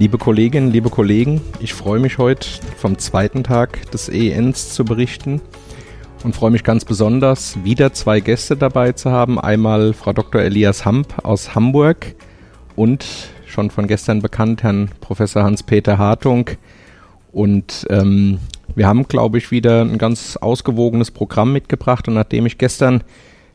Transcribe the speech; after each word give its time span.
Liebe 0.00 0.16
Kolleginnen, 0.16 0.70
liebe 0.70 0.90
Kollegen, 0.90 1.40
ich 1.58 1.74
freue 1.74 1.98
mich 1.98 2.18
heute 2.18 2.46
vom 2.76 2.98
zweiten 2.98 3.42
Tag 3.42 3.90
des 3.90 4.08
EENs 4.08 4.72
zu 4.72 4.84
berichten 4.84 5.40
und 6.22 6.36
freue 6.36 6.52
mich 6.52 6.62
ganz 6.62 6.84
besonders, 6.84 7.58
wieder 7.64 7.92
zwei 7.92 8.20
Gäste 8.20 8.56
dabei 8.56 8.92
zu 8.92 9.10
haben. 9.10 9.40
Einmal 9.40 9.92
Frau 9.94 10.12
Dr. 10.12 10.40
Elias 10.40 10.84
Hamp 10.84 11.24
aus 11.24 11.56
Hamburg 11.56 12.14
und 12.76 13.04
schon 13.44 13.70
von 13.70 13.88
gestern 13.88 14.22
bekannt 14.22 14.62
Herrn 14.62 14.88
Professor 15.00 15.42
Hans-Peter 15.42 15.98
Hartung. 15.98 16.48
Und 17.32 17.84
ähm, 17.90 18.38
wir 18.76 18.86
haben, 18.86 19.08
glaube 19.08 19.38
ich, 19.38 19.50
wieder 19.50 19.80
ein 19.80 19.98
ganz 19.98 20.36
ausgewogenes 20.36 21.10
Programm 21.10 21.52
mitgebracht. 21.52 22.06
Und 22.06 22.14
nachdem 22.14 22.46
ich 22.46 22.56
gestern 22.56 23.02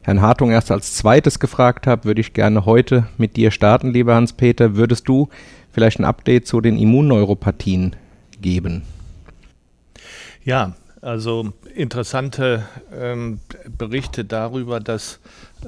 Herrn 0.02 0.22
Hartung 0.22 0.52
erst 0.52 0.72
als 0.72 0.94
zweites 0.94 1.40
gefragt 1.40 1.88
habe, 1.88 2.04
würde 2.04 2.20
ich 2.20 2.34
gerne 2.34 2.66
heute 2.66 3.08
mit 3.18 3.38
dir 3.38 3.50
starten, 3.52 3.94
lieber 3.94 4.16
Hans-Peter. 4.16 4.76
Würdest 4.76 5.08
du 5.08 5.30
vielleicht 5.74 6.00
ein 6.00 6.06
Update 6.06 6.48
zu 6.48 6.62
den 6.62 6.78
Immunneuropathien 6.78 7.96
geben? 8.40 8.84
Ja, 10.46 10.76
also 11.02 11.52
interessante 11.76 12.66
ähm, 12.98 13.40
Berichte 13.78 14.24
darüber, 14.24 14.80
dass 14.80 15.20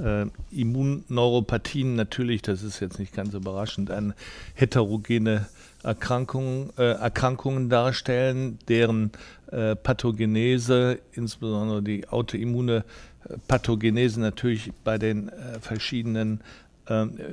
äh, 0.02 0.26
Immunneuropathien 0.52 1.96
natürlich, 1.96 2.42
das 2.42 2.64
ist 2.64 2.80
jetzt 2.80 3.00
nicht 3.00 3.14
ganz 3.14 3.34
überraschend, 3.34 3.92
eine 3.92 4.14
heterogene 4.54 5.48
Erkrankung, 5.84 6.72
äh, 6.78 6.94
Erkrankungen 6.94 7.70
darstellen, 7.70 8.60
deren 8.68 9.12
äh, 9.52 9.76
Pathogenese, 9.76 11.00
insbesondere 11.14 11.84
die 11.84 12.08
autoimmune 12.08 12.84
äh, 13.28 13.38
Pathogenese 13.48 14.20
natürlich 14.20 14.72
bei 14.84 14.98
den 14.98 15.30
äh, 15.30 15.60
verschiedenen 15.60 16.42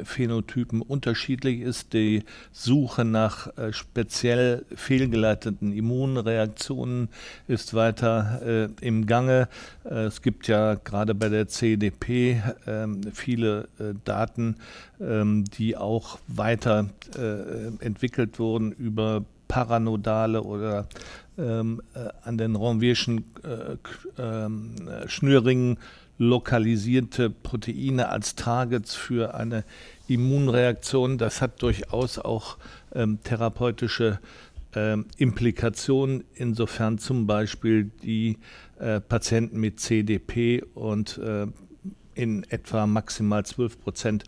Phänotypen 0.04 0.82
unterschiedlich 0.82 1.60
ist. 1.60 1.92
Die 1.92 2.24
Suche 2.52 3.04
nach 3.04 3.56
äh, 3.56 3.72
speziell 3.72 4.64
fehlgeleiteten 4.74 5.72
Immunreaktionen 5.72 7.08
ist 7.48 7.74
weiter 7.74 8.40
äh, 8.44 8.68
im 8.86 9.06
Gange. 9.06 9.48
Äh, 9.84 10.04
es 10.04 10.22
gibt 10.22 10.48
ja 10.48 10.74
gerade 10.74 11.14
bei 11.14 11.28
der 11.28 11.48
CDP 11.48 12.42
ähm, 12.66 13.02
viele 13.12 13.68
äh, 13.78 13.94
Daten, 14.04 14.56
ähm, 15.00 15.44
die 15.44 15.76
auch 15.76 16.18
weiter 16.28 16.88
äh, 17.16 17.84
entwickelt 17.84 18.38
wurden 18.38 18.72
über 18.72 19.24
paranodale 19.48 20.42
oder 20.42 20.86
ähm, 21.36 21.82
äh, 21.94 22.08
an 22.24 22.38
den 22.38 22.56
Ranvierschen 22.56 23.24
ähm, 24.18 24.74
Schnürringen 25.06 25.78
lokalisierte 26.22 27.30
Proteine 27.30 28.08
als 28.08 28.36
Targets 28.36 28.94
für 28.94 29.34
eine 29.34 29.64
Immunreaktion. 30.06 31.18
Das 31.18 31.42
hat 31.42 31.60
durchaus 31.62 32.18
auch 32.18 32.58
ähm, 32.94 33.18
therapeutische 33.24 34.20
ähm, 34.74 35.06
Implikationen, 35.18 36.24
insofern 36.34 36.98
zum 36.98 37.26
Beispiel 37.26 37.90
die 38.02 38.38
äh, 38.78 39.00
Patienten 39.00 39.58
mit 39.58 39.80
CDP 39.80 40.62
und 40.74 41.18
äh, 41.18 41.46
in 42.14 42.44
etwa 42.50 42.86
maximal 42.86 43.44
12 43.44 43.80
Prozent 43.80 44.24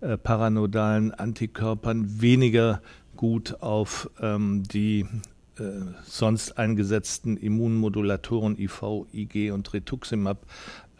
äh, 0.00 0.18
paranodalen 0.18 1.12
Antikörpern 1.12 2.20
weniger 2.20 2.82
gut 3.16 3.62
auf 3.62 4.10
ähm, 4.20 4.64
die 4.64 5.06
äh, 5.58 5.62
sonst 6.04 6.58
eingesetzten 6.58 7.36
Immunmodulatoren 7.36 8.58
IV, 8.58 9.06
IG 9.12 9.50
und 9.50 9.72
Rituximab 9.72 10.46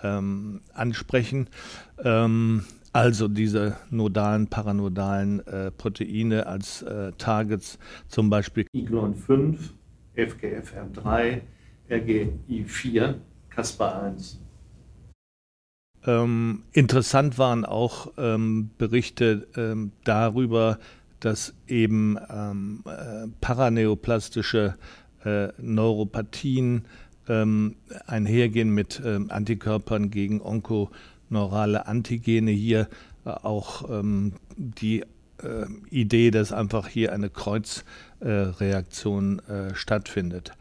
ähm, 0.02 0.60
ansprechen. 0.74 1.48
Ähm, 2.02 2.64
also 2.92 3.28
diese 3.28 3.76
nodalen, 3.90 4.48
paranodalen 4.48 5.46
äh, 5.46 5.70
Proteine 5.70 6.46
als 6.46 6.82
äh, 6.82 7.12
Targets, 7.18 7.78
zum 8.08 8.30
Beispiel 8.30 8.66
Iglon 8.72 9.14
5, 9.14 9.74
FGFR3, 10.16 11.42
RGI4, 11.90 13.14
Caspar 13.50 14.02
1. 14.02 14.40
Ähm, 16.06 16.62
interessant 16.72 17.38
waren 17.38 17.64
auch 17.64 18.12
ähm, 18.16 18.70
Berichte 18.78 19.46
ähm, 19.56 19.92
darüber, 20.04 20.78
dass 21.20 21.54
eben 21.66 22.16
ähm, 22.30 22.82
äh, 22.86 23.26
paraneoplastische 23.40 24.76
äh, 25.24 25.48
Neuropathien 25.58 26.84
ähm, 27.28 27.76
einhergehen 28.06 28.70
mit 28.70 29.02
ähm, 29.04 29.30
Antikörpern 29.30 30.10
gegen 30.10 30.40
onkoneurale 30.40 31.86
Antigene. 31.86 32.50
Hier 32.50 32.88
äh, 33.24 33.30
auch 33.30 33.88
ähm, 33.90 34.32
die 34.56 35.04
äh, 35.42 35.66
Idee, 35.90 36.30
dass 36.30 36.52
einfach 36.52 36.86
hier 36.88 37.12
eine 37.12 37.28
Kreuzreaktion 37.30 39.40
äh, 39.40 39.74
stattfindet. 39.74 40.52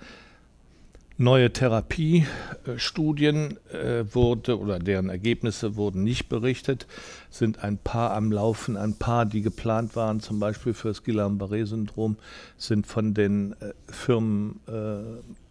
Neue 1.19 1.51
Therapiestudien 1.51 3.57
äh, 3.73 4.05
wurde 4.13 4.59
oder 4.59 4.77
deren 4.77 5.09
Ergebnisse 5.09 5.75
wurden 5.75 6.03
nicht 6.03 6.29
berichtet, 6.29 6.85
sind 7.31 7.63
ein 7.63 7.79
paar 7.79 8.11
am 8.11 8.31
Laufen, 8.31 8.77
ein 8.77 8.93
paar, 8.93 9.25
die 9.25 9.41
geplant 9.41 9.95
waren, 9.95 10.19
zum 10.19 10.39
Beispiel 10.39 10.75
für 10.75 10.89
das 10.89 11.03
Guillain-Barré-Syndrom, 11.03 12.17
sind 12.55 12.85
von 12.85 13.15
den 13.15 13.53
äh, 13.53 13.73
Firmen 13.91 14.59
äh, 14.67 14.99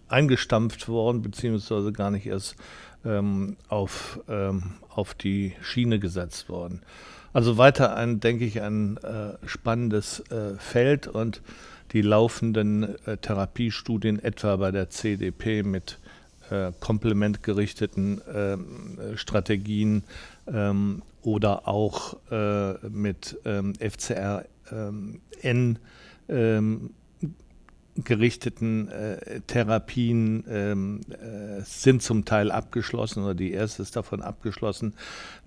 eingestampft 0.09 0.89
worden, 0.89 1.23
beziehungsweise 1.23 1.93
gar 1.93 2.11
nicht 2.11 2.27
erst 2.27 2.57
ähm, 3.05 3.57
auf, 3.69 4.21
ähm, 4.29 4.75
auf 4.89 5.15
die 5.15 5.55
Schiene 5.63 5.99
gesetzt 5.99 6.49
worden. 6.49 6.83
Also 7.33 7.59
weiter 7.59 7.97
ein, 7.97 8.21
denke 8.21 8.45
ich, 8.45 8.63
ein 8.63 8.97
äh, 8.99 9.35
spannendes 9.47 10.21
äh, 10.31 10.57
Feld 10.59 11.07
und 11.07 11.43
die 11.93 12.03
laufenden 12.03 12.97
äh, 13.07 13.17
Therapiestudien, 13.19 14.23
etwa 14.23 14.57
bei 14.57 14.71
der 14.71 14.91
CDP 14.91 15.63
mit 15.63 15.99
äh, 16.51 16.73
komplementgerichteten 16.81 18.21
ähm, 18.33 18.99
Strategien 19.17 20.05
ähm, 20.47 21.03
oder 21.23 21.69
auch 21.69 22.17
äh, 22.31 22.75
mit 22.89 23.39
ähm, 23.45 23.75
FCRN 23.75 24.49
ähm, 26.29 26.91
gerichteten 28.05 28.89
äh, 28.89 29.41
Therapien 29.47 30.45
ähm, 30.49 31.01
äh, 31.11 31.63
sind 31.65 32.03
zum 32.03 32.25
Teil 32.25 32.51
abgeschlossen 32.51 33.25
oder 33.25 33.35
die 33.35 33.53
erste 33.53 33.83
ist 33.83 33.97
davon 33.97 34.23
abgeschlossen, 34.23 34.95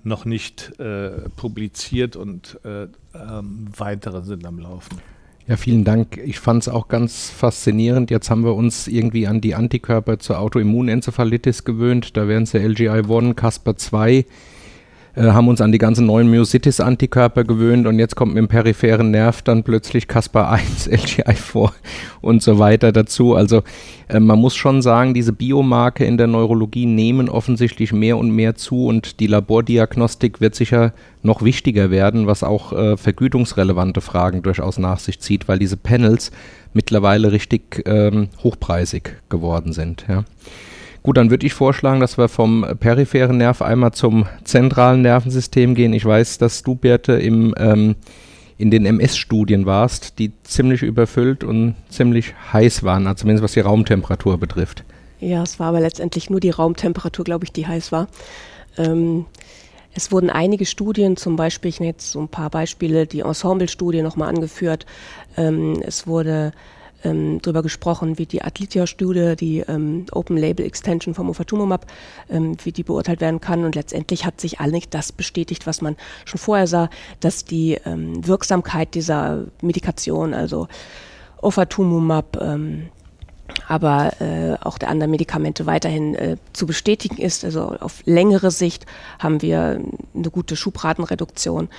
noch 0.03 0.25
nicht 0.25 0.79
äh, 0.79 1.29
publiziert 1.35 2.15
und 2.15 2.59
äh, 2.63 2.87
ähm, 3.13 3.67
weitere 3.77 4.23
sind 4.23 4.45
am 4.45 4.59
Laufen. 4.59 4.97
Ja, 5.47 5.57
vielen 5.57 5.83
Dank. 5.83 6.17
Ich 6.17 6.39
fand 6.39 6.61
es 6.61 6.69
auch 6.69 6.87
ganz 6.89 7.31
faszinierend. 7.31 8.11
Jetzt 8.11 8.29
haben 8.29 8.43
wir 8.43 8.53
uns 8.53 8.87
irgendwie 8.87 9.25
an 9.25 9.41
die 9.41 9.55
Antikörper 9.55 10.19
zur 10.19 10.39
Autoimmunenzephalitis 10.39 11.63
gewöhnt. 11.63 12.15
Da 12.15 12.27
wären 12.27 12.43
es 12.43 12.53
ja 12.53 12.59
LGI-1, 12.59 13.33
Casper 13.33 13.75
2 13.75 14.25
äh, 15.19 15.31
haben 15.33 15.49
uns 15.49 15.59
an 15.59 15.73
die 15.73 15.77
ganzen 15.77 16.05
neuen 16.05 16.29
Myositis-Antikörper 16.29 17.43
gewöhnt 17.43 17.87
und 17.87 17.99
jetzt 17.99 18.15
kommt 18.15 18.33
mit 18.33 18.37
dem 18.37 18.47
peripheren 18.47 19.11
Nerv 19.11 19.41
dann 19.41 19.63
plötzlich 19.63 20.07
Caspar 20.07 20.49
1, 20.49 20.89
LGI4 20.89 21.71
und 22.21 22.41
so 22.41 22.57
weiter 22.57 22.93
dazu. 22.93 23.35
Also 23.35 23.63
äh, 24.07 24.21
man 24.21 24.39
muss 24.39 24.55
schon 24.55 24.81
sagen, 24.81 25.13
diese 25.13 25.33
Biomarke 25.33 26.05
in 26.05 26.17
der 26.17 26.27
Neurologie 26.27 26.85
nehmen 26.85 27.27
offensichtlich 27.27 27.91
mehr 27.91 28.17
und 28.17 28.31
mehr 28.31 28.55
zu 28.55 28.85
und 28.85 29.19
die 29.19 29.27
Labordiagnostik 29.27 30.39
wird 30.39 30.55
sicher 30.55 30.93
noch 31.21 31.43
wichtiger 31.43 31.91
werden, 31.91 32.25
was 32.25 32.41
auch 32.43 32.71
äh, 32.71 32.95
vergütungsrelevante 32.95 33.99
Fragen 33.99 34.41
durchaus 34.41 34.77
nach 34.77 34.99
sich 34.99 35.19
zieht, 35.19 35.49
weil 35.49 35.59
diese 35.59 35.75
Panels 35.75 36.31
mittlerweile 36.73 37.33
richtig 37.33 37.83
ähm, 37.85 38.29
hochpreisig 38.41 39.17
geworden 39.27 39.73
sind. 39.73 40.05
Ja. 40.07 40.23
Gut, 41.03 41.17
dann 41.17 41.29
würde 41.29 41.45
ich 41.45 41.53
vorschlagen, 41.53 41.99
dass 41.99 42.17
wir 42.17 42.27
vom 42.27 42.65
peripheren 42.79 43.37
Nerv 43.37 43.61
einmal 43.61 43.93
zum 43.93 44.25
zentralen 44.43 45.01
Nervensystem 45.01 45.75
gehen. 45.75 45.93
Ich 45.93 46.05
weiß, 46.05 46.37
dass 46.39 46.63
du, 46.63 46.75
Birte, 46.75 47.13
im, 47.13 47.55
ähm, 47.57 47.95
in 48.57 48.69
den 48.71 48.85
MS-Studien 48.85 49.65
warst, 49.65 50.19
die 50.19 50.33
ziemlich 50.43 50.83
überfüllt 50.83 51.43
und 51.45 51.75
ziemlich 51.89 52.33
heiß 52.51 52.83
waren, 52.83 53.07
also 53.07 53.21
zumindest 53.21 53.43
was 53.43 53.53
die 53.53 53.61
Raumtemperatur 53.61 54.37
betrifft. 54.37 54.83
Ja, 55.21 55.43
es 55.43 55.59
war 55.59 55.67
aber 55.67 55.79
letztendlich 55.79 56.29
nur 56.29 56.41
die 56.41 56.49
Raumtemperatur, 56.49 57.23
glaube 57.25 57.45
ich, 57.45 57.53
die 57.53 57.67
heiß 57.67 57.91
war. 57.91 58.07
Ähm, 58.77 59.25
es 59.93 60.11
wurden 60.11 60.29
einige 60.29 60.65
Studien, 60.65 61.17
zum 61.17 61.35
Beispiel, 61.35 61.69
ich 61.69 61.79
nenne 61.79 61.91
jetzt 61.91 62.11
so 62.11 62.19
ein 62.19 62.27
paar 62.27 62.49
Beispiele, 62.49 63.07
die 63.07 63.21
Ensemble-Studie 63.21 64.01
nochmal 64.01 64.29
angeführt. 64.29 64.85
Ähm, 65.35 65.81
es 65.85 66.05
wurde 66.05 66.51
ähm, 67.03 67.39
darüber 67.41 67.61
gesprochen, 67.61 68.17
wie 68.17 68.25
die 68.25 68.41
Athletia-Studie, 68.41 69.35
die 69.35 69.59
ähm, 69.59 70.05
Open-Label-Extension 70.11 71.13
vom 71.13 71.29
Ofatumumab, 71.29 71.85
ähm, 72.29 72.57
wie 72.63 72.71
die 72.71 72.83
beurteilt 72.83 73.21
werden 73.21 73.41
kann. 73.41 73.63
Und 73.63 73.75
letztendlich 73.75 74.25
hat 74.25 74.39
sich 74.41 74.59
eigentlich 74.59 74.89
das 74.89 75.11
bestätigt, 75.11 75.67
was 75.67 75.81
man 75.81 75.95
schon 76.25 76.39
vorher 76.39 76.67
sah, 76.67 76.89
dass 77.19 77.45
die 77.45 77.77
ähm, 77.85 78.25
Wirksamkeit 78.25 78.95
dieser 78.95 79.45
Medikation, 79.61 80.33
also 80.33 80.67
Ofatumumab, 81.41 82.37
ähm, 82.41 82.89
aber 83.67 84.21
äh, 84.21 84.55
auch 84.61 84.77
der 84.77 84.89
anderen 84.89 85.11
Medikamente 85.11 85.65
weiterhin 85.65 86.15
äh, 86.15 86.37
zu 86.53 86.65
bestätigen 86.65 87.17
ist. 87.17 87.43
Also 87.43 87.75
auf 87.79 88.03
längere 88.05 88.51
Sicht 88.51 88.85
haben 89.19 89.41
wir 89.41 89.81
eine 90.13 90.29
gute 90.29 90.55
Schubratenreduktion, 90.55 91.69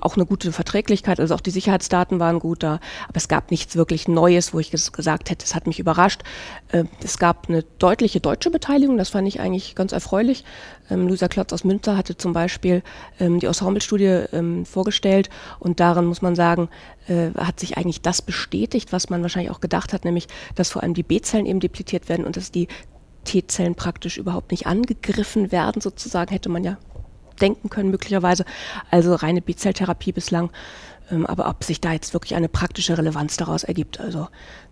auch 0.00 0.16
eine 0.16 0.26
gute 0.26 0.52
Verträglichkeit, 0.52 1.20
also 1.20 1.34
auch 1.34 1.40
die 1.40 1.50
Sicherheitsdaten 1.50 2.20
waren 2.20 2.38
gut 2.38 2.62
da, 2.62 2.80
aber 3.08 3.16
es 3.16 3.28
gab 3.28 3.50
nichts 3.50 3.76
wirklich 3.76 4.08
Neues, 4.08 4.52
wo 4.54 4.58
ich 4.58 4.70
gesagt 4.70 5.30
hätte, 5.30 5.44
es 5.44 5.54
hat 5.54 5.66
mich 5.66 5.78
überrascht. 5.78 6.22
Äh, 6.68 6.84
es 7.02 7.18
gab 7.18 7.48
eine 7.48 7.62
deutliche 7.78 8.20
deutsche 8.20 8.50
Beteiligung, 8.50 8.96
das 8.96 9.10
fand 9.10 9.26
ich 9.28 9.40
eigentlich 9.40 9.74
ganz 9.74 9.92
erfreulich. 9.92 10.44
Ähm, 10.90 11.08
Luisa 11.08 11.28
Klotz 11.28 11.52
aus 11.52 11.64
Münster 11.64 11.96
hatte 11.96 12.16
zum 12.16 12.32
Beispiel 12.32 12.82
ähm, 13.18 13.40
die 13.40 13.46
Ensemble-Studie 13.46 14.24
ähm, 14.32 14.66
vorgestellt 14.66 15.30
und 15.58 15.80
darin 15.80 16.04
muss 16.04 16.22
man 16.22 16.34
sagen, 16.34 16.68
äh, 17.08 17.30
hat 17.36 17.60
sich 17.60 17.76
eigentlich 17.76 18.02
das 18.02 18.22
bestätigt, 18.22 18.92
was 18.92 19.10
man 19.10 19.22
wahrscheinlich 19.22 19.50
auch 19.50 19.60
gedacht 19.60 19.92
hat, 19.92 20.04
nämlich, 20.04 20.28
dass 20.54 20.70
vor 20.70 20.82
allem 20.82 20.94
die 20.94 21.02
B-Zellen 21.02 21.46
eben 21.46 21.60
depletiert 21.60 22.08
werden 22.08 22.24
und 22.24 22.36
dass 22.36 22.50
die 22.50 22.68
T-Zellen 23.24 23.74
praktisch 23.74 24.16
überhaupt 24.16 24.50
nicht 24.50 24.66
angegriffen 24.66 25.52
werden, 25.52 25.80
sozusagen, 25.80 26.32
hätte 26.32 26.48
man 26.48 26.64
ja 26.64 26.78
denken 27.40 27.70
können, 27.70 27.90
möglicherweise. 27.90 28.44
Also 28.90 29.14
reine 29.14 29.42
B-Zelltherapie 29.42 30.12
bislang. 30.12 30.50
Ähm, 31.10 31.26
aber 31.26 31.48
ob 31.48 31.64
sich 31.64 31.80
da 31.80 31.92
jetzt 31.92 32.12
wirklich 32.12 32.34
eine 32.34 32.48
praktische 32.48 32.96
Relevanz 32.96 33.36
daraus 33.36 33.64
ergibt, 33.64 34.00
also 34.00 34.28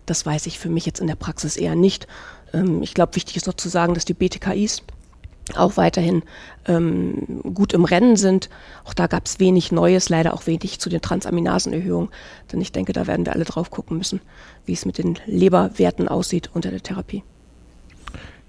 das 0.06 0.24
weiß 0.24 0.46
ich 0.46 0.58
für 0.58 0.68
mich 0.68 0.86
jetzt 0.86 1.00
in 1.00 1.06
der 1.06 1.16
Praxis 1.16 1.56
eher 1.56 1.74
nicht. 1.74 2.06
Ähm, 2.52 2.82
ich 2.82 2.94
glaube, 2.94 3.16
wichtig 3.16 3.36
ist 3.36 3.46
noch 3.46 3.54
zu 3.54 3.68
sagen, 3.68 3.94
dass 3.94 4.04
die 4.04 4.14
BTKIs 4.14 4.82
auch 5.56 5.76
weiterhin 5.76 6.22
ähm, 6.66 7.40
gut 7.54 7.72
im 7.72 7.84
Rennen 7.84 8.16
sind. 8.16 8.50
Auch 8.84 8.94
da 8.94 9.06
gab 9.06 9.26
es 9.26 9.40
wenig 9.40 9.72
Neues, 9.72 10.08
leider 10.08 10.34
auch 10.34 10.46
wenig 10.46 10.78
zu 10.78 10.90
den 10.90 11.00
Transaminasenerhöhungen. 11.00 12.10
Denn 12.52 12.60
ich 12.60 12.72
denke, 12.72 12.92
da 12.92 13.06
werden 13.06 13.24
wir 13.24 13.32
alle 13.32 13.44
drauf 13.44 13.70
gucken 13.70 13.96
müssen, 13.96 14.20
wie 14.66 14.74
es 14.74 14.84
mit 14.84 14.98
den 14.98 15.18
Leberwerten 15.26 16.08
aussieht 16.08 16.50
unter 16.52 16.70
der 16.70 16.82
Therapie. 16.82 17.22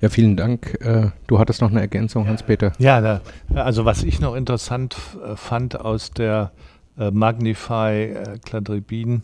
Ja, 0.01 0.07
vielen 0.07 0.37
Dank. 0.37 0.77
Äh, 0.79 1.09
du 1.27 1.39
hattest 1.39 1.61
noch 1.61 1.71
eine 1.71 1.81
Ergänzung, 1.81 2.27
Hans-Peter. 2.27 2.71
Ja, 2.79 3.21
also 3.53 3.83
was 3.83 4.03
ich 4.03 4.21
noch 4.21 4.35
interessant 4.35 4.95
äh, 5.25 5.35
fand 5.35 5.79
aus 5.79 6.11
der 6.11 6.51
äh, 6.97 7.11
Magnify 7.11 8.13
Cladribin 8.45 9.23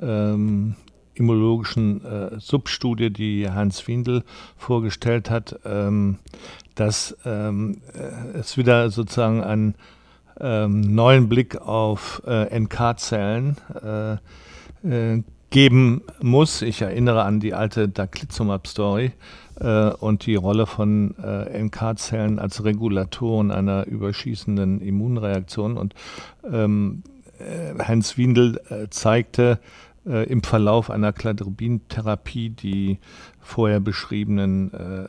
ähm, 0.00 0.76
immunologischen 1.16 2.00
Substudie, 2.38 3.10
die 3.10 3.48
Hans 3.48 3.86
Windel 3.86 4.24
vorgestellt 4.56 5.30
hat, 5.30 5.60
ähm, 5.64 6.18
dass 6.74 7.16
ähm, 7.24 7.82
äh, 7.92 8.38
es 8.38 8.56
wieder 8.56 8.90
sozusagen 8.90 9.42
einen 9.42 9.74
neuen 10.36 11.28
Blick 11.28 11.62
auf 11.62 12.20
NK-Zellen 12.26 13.56
geben 15.50 16.02
muss. 16.20 16.62
Ich 16.62 16.82
erinnere 16.82 17.22
an 17.22 17.38
die 17.38 17.54
alte 17.54 17.88
Daclizumab-Story 17.88 19.12
und 19.60 20.26
die 20.26 20.34
Rolle 20.34 20.66
von 20.66 21.14
äh, 21.16 21.62
NK-Zellen 21.62 22.38
als 22.38 22.64
Regulatoren 22.64 23.50
einer 23.50 23.86
überschießenden 23.86 24.80
Immunreaktion. 24.80 25.76
Und 25.76 25.94
ähm, 26.50 27.02
äh, 27.38 27.74
Windel 28.16 28.60
äh, 28.68 28.88
zeigte 28.90 29.58
äh, 30.06 30.28
im 30.28 30.42
Verlauf 30.42 30.90
einer 30.90 31.12
Cladribin-Therapie 31.12 32.50
die 32.50 32.98
vorher 33.40 33.80
beschriebenen 33.80 34.72
äh, 34.72 35.08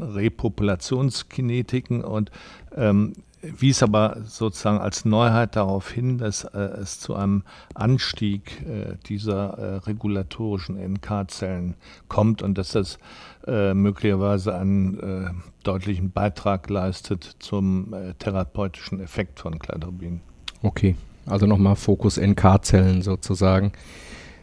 Repopulationskinetiken 0.00 2.04
und 2.04 2.30
ähm, 2.76 3.14
wies 3.42 3.82
aber 3.82 4.18
sozusagen 4.24 4.78
als 4.78 5.04
Neuheit 5.04 5.56
darauf 5.56 5.90
hin, 5.90 6.18
dass 6.18 6.44
äh, 6.44 6.58
es 6.58 7.00
zu 7.00 7.14
einem 7.14 7.42
Anstieg 7.74 8.62
äh, 8.62 8.96
dieser 9.06 9.58
äh, 9.58 9.76
regulatorischen 9.78 10.76
NK-Zellen 10.76 11.74
kommt 12.08 12.42
und 12.42 12.56
dass 12.56 12.72
das 12.72 12.98
äh, 13.46 13.74
möglicherweise 13.74 14.54
einen 14.54 15.00
äh, 15.00 15.30
deutlichen 15.64 16.12
Beitrag 16.12 16.70
leistet 16.70 17.36
zum 17.38 17.94
therapeutischen 18.18 19.00
Effekt 19.00 19.40
von 19.40 19.58
Cladribin. 19.58 20.20
Okay, 20.62 20.96
also 21.26 21.46
nochmal 21.46 21.76
Fokus 21.76 22.18
NK-Zellen 22.18 23.02
sozusagen. 23.02 23.72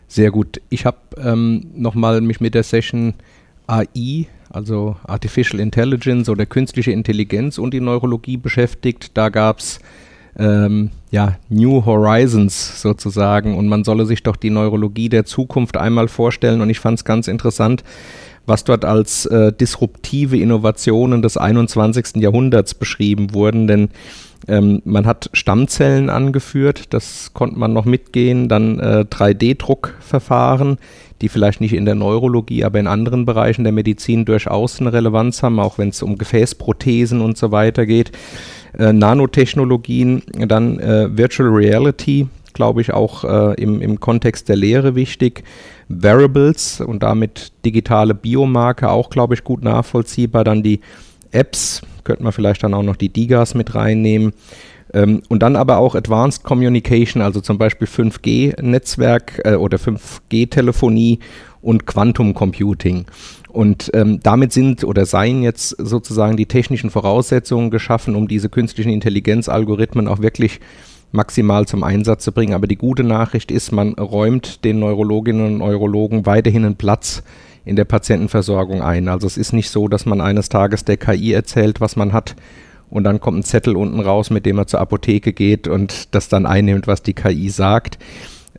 Sehr 0.07 0.31
gut. 0.31 0.61
Ich 0.69 0.85
habe 0.85 0.97
ähm, 1.17 1.71
nochmal 1.75 2.21
mich 2.21 2.39
mit 2.39 2.55
der 2.55 2.63
Session 2.63 3.13
AI, 3.67 4.27
also 4.49 4.95
Artificial 5.05 5.59
Intelligence 5.59 6.29
oder 6.29 6.45
künstliche 6.45 6.91
Intelligenz 6.91 7.57
und 7.57 7.73
die 7.73 7.79
Neurologie 7.79 8.37
beschäftigt. 8.37 9.11
Da 9.13 9.29
gab 9.29 9.59
es 9.59 9.79
ähm, 10.37 10.91
ja, 11.11 11.37
New 11.49 11.85
Horizons 11.85 12.81
sozusagen 12.81 13.57
und 13.57 13.67
man 13.67 13.83
solle 13.83 14.05
sich 14.05 14.23
doch 14.23 14.35
die 14.35 14.49
Neurologie 14.49 15.09
der 15.09 15.25
Zukunft 15.25 15.77
einmal 15.77 16.07
vorstellen 16.07 16.61
und 16.61 16.69
ich 16.69 16.79
fand 16.79 16.99
es 16.99 17.05
ganz 17.05 17.27
interessant, 17.27 17.83
was 18.45 18.63
dort 18.63 18.85
als 18.85 19.25
äh, 19.27 19.53
disruptive 19.53 20.37
Innovationen 20.37 21.21
des 21.21 21.37
21. 21.37 22.15
Jahrhunderts 22.15 22.73
beschrieben 22.73 23.33
wurden, 23.33 23.67
denn 23.67 23.89
ähm, 24.47 24.81
man 24.85 25.05
hat 25.05 25.29
Stammzellen 25.33 26.09
angeführt, 26.09 26.93
das 26.93 27.31
konnte 27.33 27.59
man 27.59 27.73
noch 27.73 27.85
mitgehen, 27.85 28.47
dann 28.47 28.79
äh, 28.79 29.05
3D-Druckverfahren, 29.09 30.77
die 31.21 31.29
vielleicht 31.29 31.61
nicht 31.61 31.73
in 31.73 31.85
der 31.85 31.95
Neurologie, 31.95 32.63
aber 32.63 32.79
in 32.79 32.87
anderen 32.87 33.25
Bereichen 33.25 33.63
der 33.63 33.73
Medizin 33.73 34.25
durchaus 34.25 34.79
eine 34.79 34.93
Relevanz 34.93 35.43
haben, 35.43 35.59
auch 35.59 35.77
wenn 35.77 35.89
es 35.89 36.01
um 36.01 36.17
Gefäßprothesen 36.17 37.21
und 37.21 37.37
so 37.37 37.51
weiter 37.51 37.85
geht. 37.85 38.11
Äh, 38.77 38.93
Nanotechnologien, 38.93 40.23
dann 40.47 40.79
äh, 40.79 41.15
Virtual 41.15 41.49
Reality, 41.49 42.27
glaube 42.53 42.81
ich, 42.81 42.93
auch 42.93 43.23
äh, 43.23 43.61
im, 43.61 43.81
im 43.81 43.99
Kontext 43.99 44.49
der 44.49 44.55
Lehre 44.55 44.95
wichtig. 44.95 45.43
Variables 45.89 46.81
und 46.81 47.03
damit 47.03 47.51
digitale 47.65 48.13
Biomarker 48.13 48.91
auch, 48.91 49.09
glaube 49.09 49.33
ich, 49.33 49.43
gut 49.43 49.63
nachvollziehbar. 49.63 50.43
Dann 50.43 50.61
die 50.61 50.81
Apps, 51.31 51.81
könnte 52.09 52.23
man 52.23 52.31
vielleicht 52.31 52.63
dann 52.63 52.73
auch 52.73 52.81
noch 52.81 52.95
die 52.95 53.09
Digas 53.09 53.53
mit 53.53 53.75
reinnehmen. 53.75 54.33
Ähm, 54.95 55.21
und 55.29 55.43
dann 55.43 55.55
aber 55.55 55.77
auch 55.77 55.93
Advanced 55.93 56.43
Communication, 56.43 57.21
also 57.21 57.39
zum 57.39 57.59
Beispiel 57.59 57.87
5G-Netzwerk 57.87 59.41
äh, 59.45 59.53
oder 59.53 59.77
5G-Telefonie 59.77 61.19
und 61.61 61.85
Quantum 61.85 62.33
Computing. 62.33 63.05
Und 63.49 63.91
ähm, 63.93 64.19
damit 64.23 64.53
sind 64.53 64.83
oder 64.83 65.05
seien 65.05 65.43
jetzt 65.43 65.69
sozusagen 65.77 66.35
die 66.35 66.47
technischen 66.47 66.89
Voraussetzungen 66.89 67.69
geschaffen, 67.69 68.15
um 68.15 68.27
diese 68.27 68.49
künstlichen 68.49 68.89
Intelligenzalgorithmen 68.89 70.07
auch 70.07 70.19
wirklich 70.19 70.59
maximal 71.11 71.65
zum 71.65 71.83
Einsatz 71.83 72.23
zu 72.23 72.31
bringen. 72.31 72.53
Aber 72.53 72.67
die 72.67 72.75
gute 72.75 73.03
Nachricht 73.03 73.51
ist, 73.51 73.71
man 73.71 73.93
räumt 73.93 74.63
den 74.63 74.79
Neurologinnen 74.79 75.45
und 75.45 75.57
Neurologen 75.59 76.25
weiterhin 76.25 76.65
einen 76.65 76.75
Platz 76.75 77.23
in 77.65 77.75
der 77.75 77.85
Patientenversorgung 77.85 78.81
ein. 78.81 79.07
Also 79.07 79.27
es 79.27 79.37
ist 79.37 79.53
nicht 79.53 79.69
so, 79.69 79.87
dass 79.87 80.05
man 80.05 80.21
eines 80.21 80.49
Tages 80.49 80.85
der 80.85 80.97
KI 80.97 81.33
erzählt, 81.33 81.81
was 81.81 81.95
man 81.95 82.13
hat 82.13 82.35
und 82.89 83.03
dann 83.03 83.19
kommt 83.19 83.39
ein 83.39 83.43
Zettel 83.43 83.75
unten 83.75 83.99
raus, 83.99 84.29
mit 84.29 84.45
dem 84.45 84.57
er 84.57 84.67
zur 84.67 84.79
Apotheke 84.79 85.33
geht 85.33 85.67
und 85.67 86.13
das 86.15 86.29
dann 86.29 86.45
einnimmt, 86.45 86.87
was 86.87 87.03
die 87.03 87.13
KI 87.13 87.49
sagt. 87.49 87.99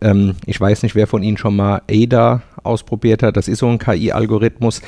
Ähm, 0.01 0.37
ich 0.47 0.61
weiß 0.61 0.83
nicht, 0.83 0.95
wer 0.95 1.07
von 1.07 1.23
Ihnen 1.23 1.37
schon 1.37 1.57
mal 1.57 1.83
ADA 1.91 2.43
ausprobiert 2.63 3.23
hat. 3.23 3.37
Das 3.37 3.49
ist 3.49 3.59
so 3.59 3.69
ein 3.69 3.79
KI-Algorithmus 3.79 4.83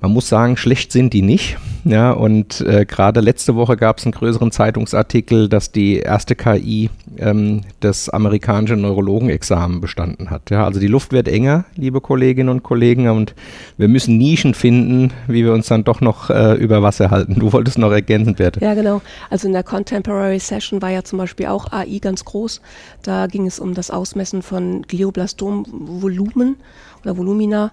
man 0.00 0.12
muss 0.12 0.28
sagen, 0.28 0.56
schlecht 0.56 0.92
sind 0.92 1.12
die 1.12 1.22
nicht. 1.22 1.58
Ja, 1.84 2.12
und 2.12 2.60
äh, 2.60 2.84
gerade 2.84 3.20
letzte 3.20 3.54
Woche 3.54 3.76
gab 3.76 3.98
es 3.98 4.04
einen 4.04 4.12
größeren 4.12 4.50
Zeitungsartikel, 4.50 5.48
dass 5.48 5.72
die 5.72 5.98
erste 5.98 6.34
KI 6.34 6.90
ähm, 7.18 7.62
das 7.80 8.08
amerikanische 8.08 8.76
Neurologenexamen 8.76 9.80
bestanden 9.80 10.30
hat. 10.30 10.50
Ja, 10.50 10.64
also 10.64 10.78
die 10.78 10.88
Luft 10.88 11.12
wird 11.12 11.26
enger, 11.28 11.64
liebe 11.76 12.00
Kolleginnen 12.00 12.50
und 12.50 12.62
Kollegen, 12.62 13.08
und 13.08 13.34
wir 13.78 13.88
müssen 13.88 14.18
Nischen 14.18 14.54
finden, 14.54 15.12
wie 15.26 15.44
wir 15.44 15.52
uns 15.52 15.68
dann 15.68 15.84
doch 15.84 16.00
noch 16.00 16.28
äh, 16.28 16.54
über 16.54 16.82
Wasser 16.82 17.10
halten. 17.10 17.36
Du 17.38 17.52
wolltest 17.52 17.78
noch 17.78 17.92
ergänzen, 17.92 18.38
Werte. 18.38 18.60
Ja, 18.60 18.74
genau. 18.74 19.00
Also 19.30 19.46
in 19.46 19.54
der 19.54 19.62
Contemporary 19.62 20.38
Session 20.38 20.82
war 20.82 20.90
ja 20.90 21.02
zum 21.02 21.18
Beispiel 21.18 21.46
auch 21.46 21.72
AI 21.72 21.98
ganz 21.98 22.24
groß. 22.24 22.60
Da 23.02 23.26
ging 23.26 23.46
es 23.46 23.58
um 23.58 23.74
das 23.74 23.90
Ausmessen 23.90 24.42
von 24.42 24.82
Glioblastomvolumen 24.82 26.56
oder 27.02 27.16
Volumina. 27.16 27.70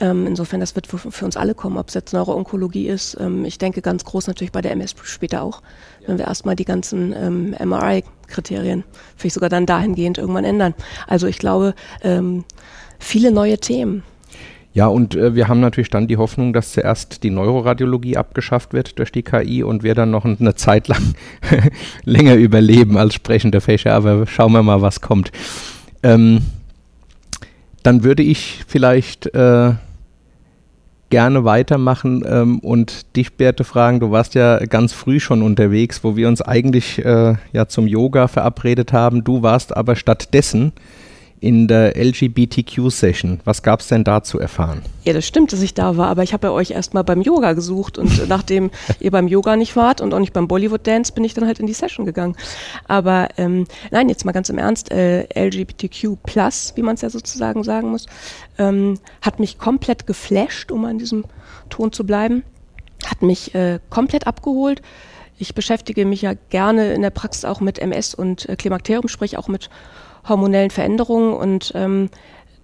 Ähm, 0.00 0.26
insofern, 0.26 0.60
das 0.60 0.74
wird 0.74 0.86
für, 0.86 0.98
für, 0.98 1.24
uns 1.24 1.36
alle 1.36 1.54
kommen, 1.54 1.76
ob 1.76 1.88
es 1.88 1.94
jetzt 1.94 2.12
Neuroonkologie 2.12 2.88
ist. 2.88 3.16
Ähm, 3.20 3.44
ich 3.44 3.58
denke 3.58 3.82
ganz 3.82 4.04
groß 4.04 4.26
natürlich 4.26 4.52
bei 4.52 4.62
der 4.62 4.72
MS 4.72 4.94
später 5.02 5.42
auch, 5.42 5.62
wenn 6.06 6.18
wir 6.18 6.26
erstmal 6.26 6.56
die 6.56 6.64
ganzen 6.64 7.14
ähm, 7.14 7.54
MRI-Kriterien 7.62 8.84
vielleicht 9.16 9.34
sogar 9.34 9.50
dann 9.50 9.66
dahingehend 9.66 10.18
irgendwann 10.18 10.44
ändern. 10.44 10.74
Also 11.06 11.26
ich 11.26 11.38
glaube, 11.38 11.74
ähm, 12.02 12.44
viele 12.98 13.32
neue 13.32 13.58
Themen. 13.58 14.02
Ja, 14.74 14.86
und 14.86 15.14
äh, 15.14 15.34
wir 15.34 15.48
haben 15.48 15.60
natürlich 15.60 15.90
dann 15.90 16.08
die 16.08 16.16
Hoffnung, 16.16 16.54
dass 16.54 16.72
zuerst 16.72 17.22
die 17.22 17.30
Neuroradiologie 17.30 18.16
abgeschafft 18.16 18.72
wird 18.72 18.98
durch 18.98 19.12
die 19.12 19.22
KI 19.22 19.62
und 19.62 19.82
wir 19.82 19.94
dann 19.94 20.10
noch 20.10 20.24
eine 20.24 20.54
Zeit 20.54 20.88
lang 20.88 21.14
länger 22.04 22.36
überleben 22.36 22.96
als 22.96 23.12
sprechende 23.14 23.60
Fächer. 23.60 23.92
Aber 23.92 24.26
schauen 24.26 24.52
wir 24.52 24.62
mal, 24.62 24.80
was 24.80 25.02
kommt. 25.02 25.30
Ähm, 26.02 26.40
dann 27.82 28.04
würde 28.04 28.22
ich 28.22 28.64
vielleicht 28.66 29.26
äh, 29.34 29.72
gerne 31.10 31.44
weitermachen 31.44 32.24
ähm, 32.26 32.58
und 32.60 33.16
dich, 33.16 33.34
Berthe, 33.34 33.64
fragen. 33.64 34.00
Du 34.00 34.10
warst 34.10 34.34
ja 34.34 34.64
ganz 34.64 34.94
früh 34.94 35.20
schon 35.20 35.42
unterwegs, 35.42 36.02
wo 36.04 36.16
wir 36.16 36.26
uns 36.26 36.40
eigentlich 36.40 37.04
äh, 37.04 37.34
ja 37.52 37.66
zum 37.68 37.86
Yoga 37.86 38.28
verabredet 38.28 38.94
haben. 38.94 39.22
Du 39.22 39.42
warst 39.42 39.76
aber 39.76 39.94
stattdessen 39.94 40.72
in 41.42 41.66
der 41.66 41.96
LGBTQ-Session. 41.96 43.40
Was 43.44 43.64
gab 43.64 43.80
es 43.80 43.88
denn 43.88 44.04
da 44.04 44.22
zu 44.22 44.38
erfahren? 44.38 44.82
Ja, 45.02 45.12
das 45.12 45.26
stimmt, 45.26 45.52
dass 45.52 45.60
ich 45.60 45.74
da 45.74 45.96
war, 45.96 46.06
aber 46.06 46.22
ich 46.22 46.32
habe 46.32 46.46
ja 46.46 46.52
euch 46.52 46.70
erstmal 46.70 47.02
beim 47.02 47.20
Yoga 47.20 47.54
gesucht 47.54 47.98
und 47.98 48.28
nachdem 48.28 48.70
ihr 49.00 49.10
beim 49.10 49.26
Yoga 49.26 49.56
nicht 49.56 49.74
wart 49.74 50.00
und 50.00 50.14
auch 50.14 50.20
nicht 50.20 50.32
beim 50.32 50.46
Bollywood 50.46 50.86
Dance, 50.86 51.12
bin 51.12 51.24
ich 51.24 51.34
dann 51.34 51.44
halt 51.44 51.58
in 51.58 51.66
die 51.66 51.72
Session 51.72 52.06
gegangen. 52.06 52.36
Aber 52.86 53.28
ähm, 53.38 53.66
nein, 53.90 54.08
jetzt 54.08 54.24
mal 54.24 54.30
ganz 54.30 54.50
im 54.50 54.58
Ernst, 54.58 54.92
äh, 54.92 55.26
LGBTQ 55.34 56.16
wie 56.76 56.82
man 56.82 56.94
es 56.94 57.00
ja 57.00 57.10
sozusagen 57.10 57.64
sagen 57.64 57.90
muss, 57.90 58.06
ähm, 58.58 59.00
hat 59.20 59.40
mich 59.40 59.58
komplett 59.58 60.06
geflasht, 60.06 60.70
um 60.70 60.84
an 60.84 60.98
diesem 60.98 61.24
Ton 61.70 61.90
zu 61.90 62.06
bleiben, 62.06 62.44
hat 63.04 63.20
mich 63.22 63.52
äh, 63.56 63.80
komplett 63.90 64.28
abgeholt. 64.28 64.80
Ich 65.42 65.56
beschäftige 65.56 66.06
mich 66.06 66.22
ja 66.22 66.34
gerne 66.50 66.94
in 66.94 67.02
der 67.02 67.10
Praxis 67.10 67.44
auch 67.44 67.60
mit 67.60 67.80
MS 67.80 68.14
und 68.14 68.48
äh, 68.48 68.54
Klimakterium, 68.54 69.08
sprich 69.08 69.36
auch 69.36 69.48
mit 69.48 69.70
hormonellen 70.28 70.70
Veränderungen. 70.70 71.34
Und 71.34 71.72
ähm, 71.74 72.10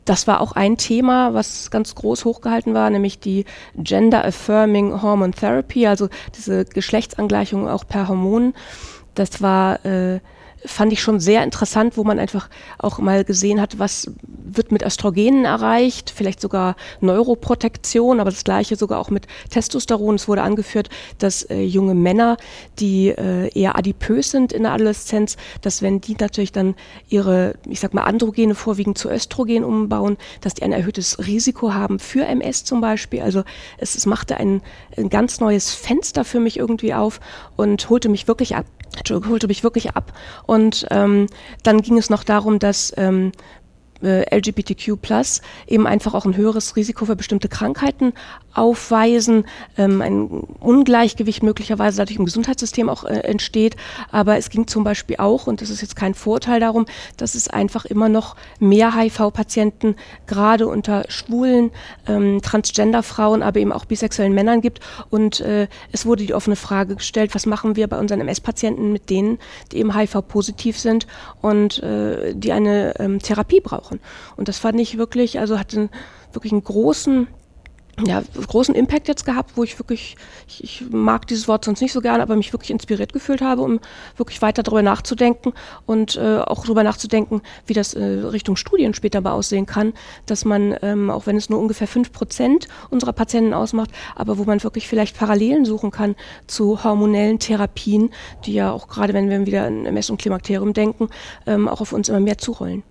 das 0.05 0.29
war 0.29 0.41
auch 0.41 0.53
ein 0.53 0.77
Thema, 0.77 1.35
was 1.35 1.73
ganz 1.73 1.97
groß 1.97 2.25
hochgehalten 2.25 2.75
war, 2.75 2.89
nämlich 2.89 3.19
die 3.19 3.47
Gender 3.75 4.25
Affirming 4.25 5.03
Hormone 5.03 5.33
Therapy, 5.33 5.89
also 5.89 6.09
diese 6.37 6.65
Geschlechtsangleichung 6.65 7.69
auch 7.69 7.85
per 7.85 8.07
Hormon. 8.07 8.55
Das 9.17 9.43
war 9.43 9.85
äh, 9.85 10.21
fand 10.65 10.93
ich 10.93 11.01
schon 11.01 11.21
sehr 11.21 11.45
interessant, 11.45 11.97
wo 11.97 12.05
man 12.05 12.19
einfach 12.19 12.49
auch 12.79 12.99
mal 12.99 13.25
gesehen 13.25 13.61
hat, 13.61 13.79
was 13.79 14.11
wird 14.23 14.73
mit 14.73 14.83
Östrogenen 14.83 15.45
erreicht, 15.45 16.13
vielleicht 16.15 16.41
sogar 16.41 16.77
Neuroprotektion, 17.01 18.21
aber 18.21 18.31
das 18.31 18.45
gleiche 18.45 18.77
sogar 18.77 18.99
auch 18.99 19.11
mit 19.11 19.27
Testosteron. 19.51 20.17
Es 20.17 20.29
wurde 20.29 20.43
angeführt, 20.43 20.89
dass 21.19 21.43
äh, 21.45 21.61
junge 21.63 21.95
Männer, 21.95 22.37
die 22.79 23.09
äh, 23.09 23.51
eher 23.59 23.77
adipös 23.77 24.31
sind 24.31 24.53
in 24.53 24.63
der 24.65 24.73
Adoleszenz, 24.73 25.37
dass 25.63 25.83
wenn 25.83 26.01
die 26.01 26.17
natürlich 26.19 26.53
dann 26.53 26.75
ihre, 27.09 27.55
ich 27.67 27.81
sag 27.81 27.95
mal, 27.95 28.03
Androgene 28.03 28.55
vorwiegend 28.55 28.99
zu 28.99 29.11
Östrogen 29.11 29.65
umbauen, 29.65 30.17
dass 30.41 30.55
die 30.55 30.63
ein 30.63 30.73
erhöhtes 30.73 31.19
Risiko 31.27 31.73
haben 31.73 31.99
für 31.99 32.25
MS 32.25 32.65
zum 32.65 32.81
Beispiel. 32.81 33.21
Also 33.23 33.45
es, 33.79 33.95
es 33.95 34.07
machte 34.07 34.37
ein, 34.37 34.63
ein 34.97 35.09
ganz 35.09 35.41
neues 35.41 35.73
Fenster 35.73 36.25
für 36.25 36.41
mich 36.41 36.59
irgendwie 36.59 36.95
auf 36.95 37.21
und 37.57 37.89
holte 37.91 38.09
mich 38.09 38.29
wirklich 38.29 38.57
ab 38.57 38.67
holte 39.11 39.47
mich 39.49 39.65
wirklich 39.65 39.91
ab. 39.95 40.13
Und 40.47 40.87
ähm, 40.91 41.27
dann 41.63 41.83
ging 41.83 41.99
es 41.99 42.11
noch 42.11 42.25
darum, 42.25 42.59
dass 42.59 42.93
ähm, 42.97 43.29
äh, 43.29 43.68
LGBTQ 44.03 44.99
eben 45.67 45.87
einfach 45.87 46.15
auch 46.15 46.25
ein 46.25 46.37
höheres 46.37 46.77
Risiko 46.77 47.05
für 47.05 47.17
bestimmte 47.17 47.49
Krankheiten 47.49 48.13
aufweisen, 48.55 49.45
ähm, 49.77 50.03
ein 50.03 50.29
Ungleichgewicht 50.61 51.43
möglicherweise 51.43 51.99
dadurch 51.99 52.19
im 52.19 52.25
Gesundheitssystem 52.25 52.89
auch 52.89 53.05
äh, 53.05 53.21
entsteht. 53.21 53.77
Aber 54.11 54.37
es 54.37 54.51
ging 54.51 54.67
zum 54.67 54.85
Beispiel 54.85 55.17
auch, 55.19 55.47
und 55.47 55.63
das 55.63 55.71
ist 55.71 55.81
jetzt 55.81 55.97
kein 55.97 56.15
Vorteil 56.15 56.61
darum, 56.61 56.87
dass 57.17 57.35
es 57.35 57.49
einfach 57.49 57.85
immer 57.85 58.09
noch 58.09 58.37
mehr 58.59 58.95
HIV-Patienten 58.95 59.97
gerade 60.27 60.67
unter 60.67 61.05
schwulen, 61.09 61.71
ähm, 62.07 62.41
Transgender-Frauen, 62.43 63.43
aber 63.43 63.61
eben 63.61 63.73
auch 63.73 63.85
bisexuellen 63.85 64.35
Männern 64.35 64.61
gibt. 64.61 64.81
Und 65.11 65.41
äh, 65.41 65.69
es 65.93 66.05
wurde 66.05 66.27
die 66.27 66.35
offene 66.35 66.57
Frage 66.57 66.97
gestellt, 66.97 67.35
was 67.35 67.47
machen 67.47 67.77
wir 67.77 67.87
bei 67.87 67.99
unseren 67.99 68.21
MS-Patienten 68.21 68.93
mit 68.93 69.09
denen, 69.11 69.39
die 69.73 69.79
eben 69.79 69.97
HIV-positiv 69.97 70.79
sind 70.79 71.07
und 71.41 71.83
äh, 71.83 72.35
die 72.35 72.53
eine 72.53 72.99
ähm, 72.99 73.21
Therapie 73.21 73.61
brauchen. 73.61 73.88
Und 74.37 74.49
das 74.49 74.59
fand 74.59 74.81
ich 74.81 74.99
wirklich, 74.99 75.39
also 75.39 75.59
hatte 75.59 75.89
wirklich 76.33 76.53
einen 76.53 76.65
großen 76.65 77.29
ja, 78.07 78.23
großen 78.47 78.75
Impact 78.75 79.09
jetzt 79.09 79.25
gehabt, 79.25 79.53
wo 79.57 79.65
ich 79.65 79.79
wirklich, 79.79 80.17
ich, 80.47 80.65
ich, 80.65 80.91
mag 80.91 81.27
dieses 81.27 81.49
Wort 81.49 81.65
sonst 81.65 81.81
nicht 81.81 81.93
so 81.93 82.01
gerne, 82.01 82.23
aber 82.23 82.37
mich 82.37 82.53
wirklich 82.53 82.71
inspiriert 82.71 83.13
gefühlt 83.13 83.41
habe, 83.41 83.63
um 83.63 83.81
wirklich 84.17 84.41
weiter 84.43 84.63
darüber 84.63 84.83
nachzudenken 84.83 85.53
und 85.87 86.17
äh, 86.17 86.39
auch 86.39 86.63
darüber 86.63 86.85
nachzudenken, 86.85 87.43
wie 87.67 87.75
das 87.75 87.95
äh, 87.95 88.03
Richtung 88.05 88.57
Studien 88.57 88.95
später 88.95 89.21
mal 89.21 89.33
aussehen 89.33 89.67
kann, 89.67 89.95
dass 90.27 90.45
man, 90.45 90.77
ähm, 90.83 91.11
auch 91.11 91.27
wenn 91.27 91.37
es 91.37 91.51
nur 91.51 91.59
ungefähr 91.59 91.89
fünf 91.89 92.13
Prozent 92.13 92.69
unserer 92.91 93.13
Patienten 93.13 93.55
ausmacht, 93.55 93.91
aber 94.15 94.39
wo 94.39 94.45
man 94.45 94.63
wirklich 94.63 94.89
vielleicht 94.89 95.19
Parallelen 95.19 95.65
suchen 95.65 95.91
kann 95.91 96.15
zu 96.47 96.85
hormonellen 96.85 97.39
Therapien, 97.39 98.11
die 98.45 98.55
ja 98.55 98.71
auch 98.71 98.89
gerade, 98.89 99.15
wenn 99.15 99.29
wir 99.29 99.47
wieder 99.47 99.65
an 99.65 99.87
MS 99.87 100.11
und 100.11 100.21
Klimakterium 100.21 100.73
denken, 100.73 101.09
ähm, 101.47 101.69
auch 101.69 101.81
auf 101.81 101.93
uns 101.93 102.09
immer 102.09 102.21
mehr 102.21 102.39
zurollen. 102.39 102.83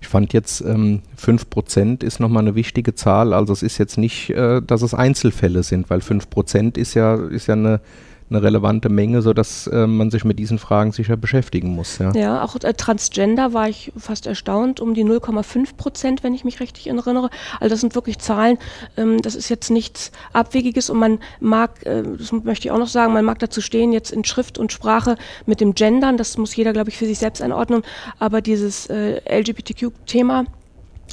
Ich 0.00 0.08
fand 0.08 0.32
jetzt 0.32 0.60
ähm, 0.60 1.02
5% 1.20 2.04
ist 2.04 2.20
nochmal 2.20 2.44
eine 2.44 2.54
wichtige 2.54 2.94
Zahl. 2.94 3.32
Also 3.32 3.52
es 3.52 3.62
ist 3.62 3.78
jetzt 3.78 3.98
nicht, 3.98 4.30
äh, 4.30 4.62
dass 4.62 4.82
es 4.82 4.94
Einzelfälle 4.94 5.62
sind, 5.62 5.90
weil 5.90 6.00
5% 6.00 6.78
ist 6.78 6.94
ja, 6.94 7.14
ist 7.14 7.46
ja 7.46 7.54
eine 7.54 7.80
eine 8.30 8.42
relevante 8.42 8.88
Menge, 8.88 9.22
sodass 9.22 9.66
äh, 9.66 9.86
man 9.86 10.10
sich 10.10 10.24
mit 10.24 10.38
diesen 10.38 10.58
Fragen 10.58 10.92
sicher 10.92 11.16
beschäftigen 11.16 11.74
muss. 11.74 11.98
Ja, 11.98 12.12
ja 12.12 12.42
auch 12.42 12.56
äh, 12.62 12.74
Transgender 12.74 13.52
war 13.52 13.68
ich 13.68 13.92
fast 13.96 14.26
erstaunt, 14.26 14.80
um 14.80 14.94
die 14.94 15.04
0,5 15.04 15.76
Prozent, 15.76 16.22
wenn 16.22 16.34
ich 16.34 16.44
mich 16.44 16.60
richtig 16.60 16.86
erinnere. 16.86 17.30
Also 17.60 17.74
das 17.74 17.80
sind 17.80 17.94
wirklich 17.94 18.18
Zahlen, 18.18 18.58
ähm, 18.96 19.22
das 19.22 19.34
ist 19.34 19.48
jetzt 19.48 19.70
nichts 19.70 20.12
Abwegiges 20.32 20.90
und 20.90 20.98
man 20.98 21.18
mag, 21.40 21.84
äh, 21.86 22.02
das 22.02 22.32
möchte 22.32 22.68
ich 22.68 22.72
auch 22.72 22.78
noch 22.78 22.88
sagen, 22.88 23.12
man 23.12 23.24
mag 23.24 23.38
dazu 23.38 23.60
stehen, 23.60 23.92
jetzt 23.92 24.10
in 24.10 24.24
Schrift 24.24 24.58
und 24.58 24.72
Sprache 24.72 25.16
mit 25.46 25.60
dem 25.60 25.74
Gendern, 25.74 26.16
das 26.16 26.36
muss 26.36 26.54
jeder, 26.54 26.72
glaube 26.72 26.90
ich, 26.90 26.98
für 26.98 27.06
sich 27.06 27.18
selbst 27.18 27.42
einordnen, 27.42 27.82
aber 28.18 28.40
dieses 28.40 28.86
äh, 28.86 29.20
LGBTQ-Thema, 29.28 30.44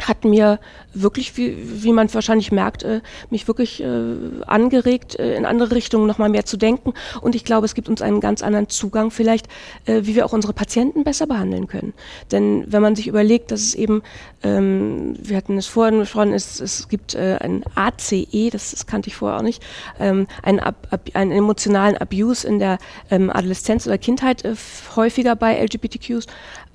hat 0.03 0.25
mir 0.25 0.59
wirklich, 0.93 1.37
wie, 1.37 1.83
wie 1.83 1.93
man 1.93 2.11
wahrscheinlich 2.13 2.51
merkt, 2.51 2.83
äh, 2.83 3.01
mich 3.29 3.47
wirklich 3.47 3.81
äh, 3.83 4.15
angeregt, 4.45 5.19
äh, 5.19 5.35
in 5.35 5.45
andere 5.45 5.75
Richtungen 5.75 6.07
nochmal 6.07 6.29
mehr 6.29 6.45
zu 6.45 6.57
denken. 6.57 6.93
Und 7.21 7.35
ich 7.35 7.43
glaube, 7.43 7.65
es 7.65 7.75
gibt 7.75 7.89
uns 7.89 8.01
einen 8.01 8.19
ganz 8.19 8.41
anderen 8.41 8.69
Zugang 8.69 9.11
vielleicht, 9.11 9.47
äh, 9.85 10.01
wie 10.03 10.15
wir 10.15 10.25
auch 10.25 10.33
unsere 10.33 10.53
Patienten 10.53 11.03
besser 11.03 11.27
behandeln 11.27 11.67
können. 11.67 11.93
Denn 12.31 12.65
wenn 12.67 12.81
man 12.81 12.95
sich 12.95 13.07
überlegt, 13.07 13.51
dass 13.51 13.61
es 13.61 13.75
eben, 13.75 14.03
ähm, 14.43 15.15
wir 15.21 15.37
hatten 15.37 15.57
es 15.57 15.67
vorhin 15.67 15.99
besprochen, 15.99 16.33
es, 16.33 16.59
es 16.59 16.87
gibt 16.87 17.15
äh, 17.15 17.37
ein 17.41 17.63
ACE, 17.75 18.49
das, 18.51 18.71
das 18.71 18.85
kannte 18.85 19.09
ich 19.09 19.15
vorher 19.15 19.39
auch 19.39 19.43
nicht, 19.43 19.63
ähm, 19.99 20.27
einen, 20.43 20.59
ab, 20.59 20.87
ab, 20.91 21.09
einen 21.13 21.31
emotionalen 21.31 21.97
Abuse 21.97 22.47
in 22.47 22.59
der 22.59 22.77
ähm, 23.11 23.29
Adoleszenz 23.29 23.85
oder 23.87 23.97
Kindheit 23.97 24.45
äh, 24.45 24.55
häufiger 24.95 25.35
bei 25.35 25.61
LGBTQs 25.61 26.27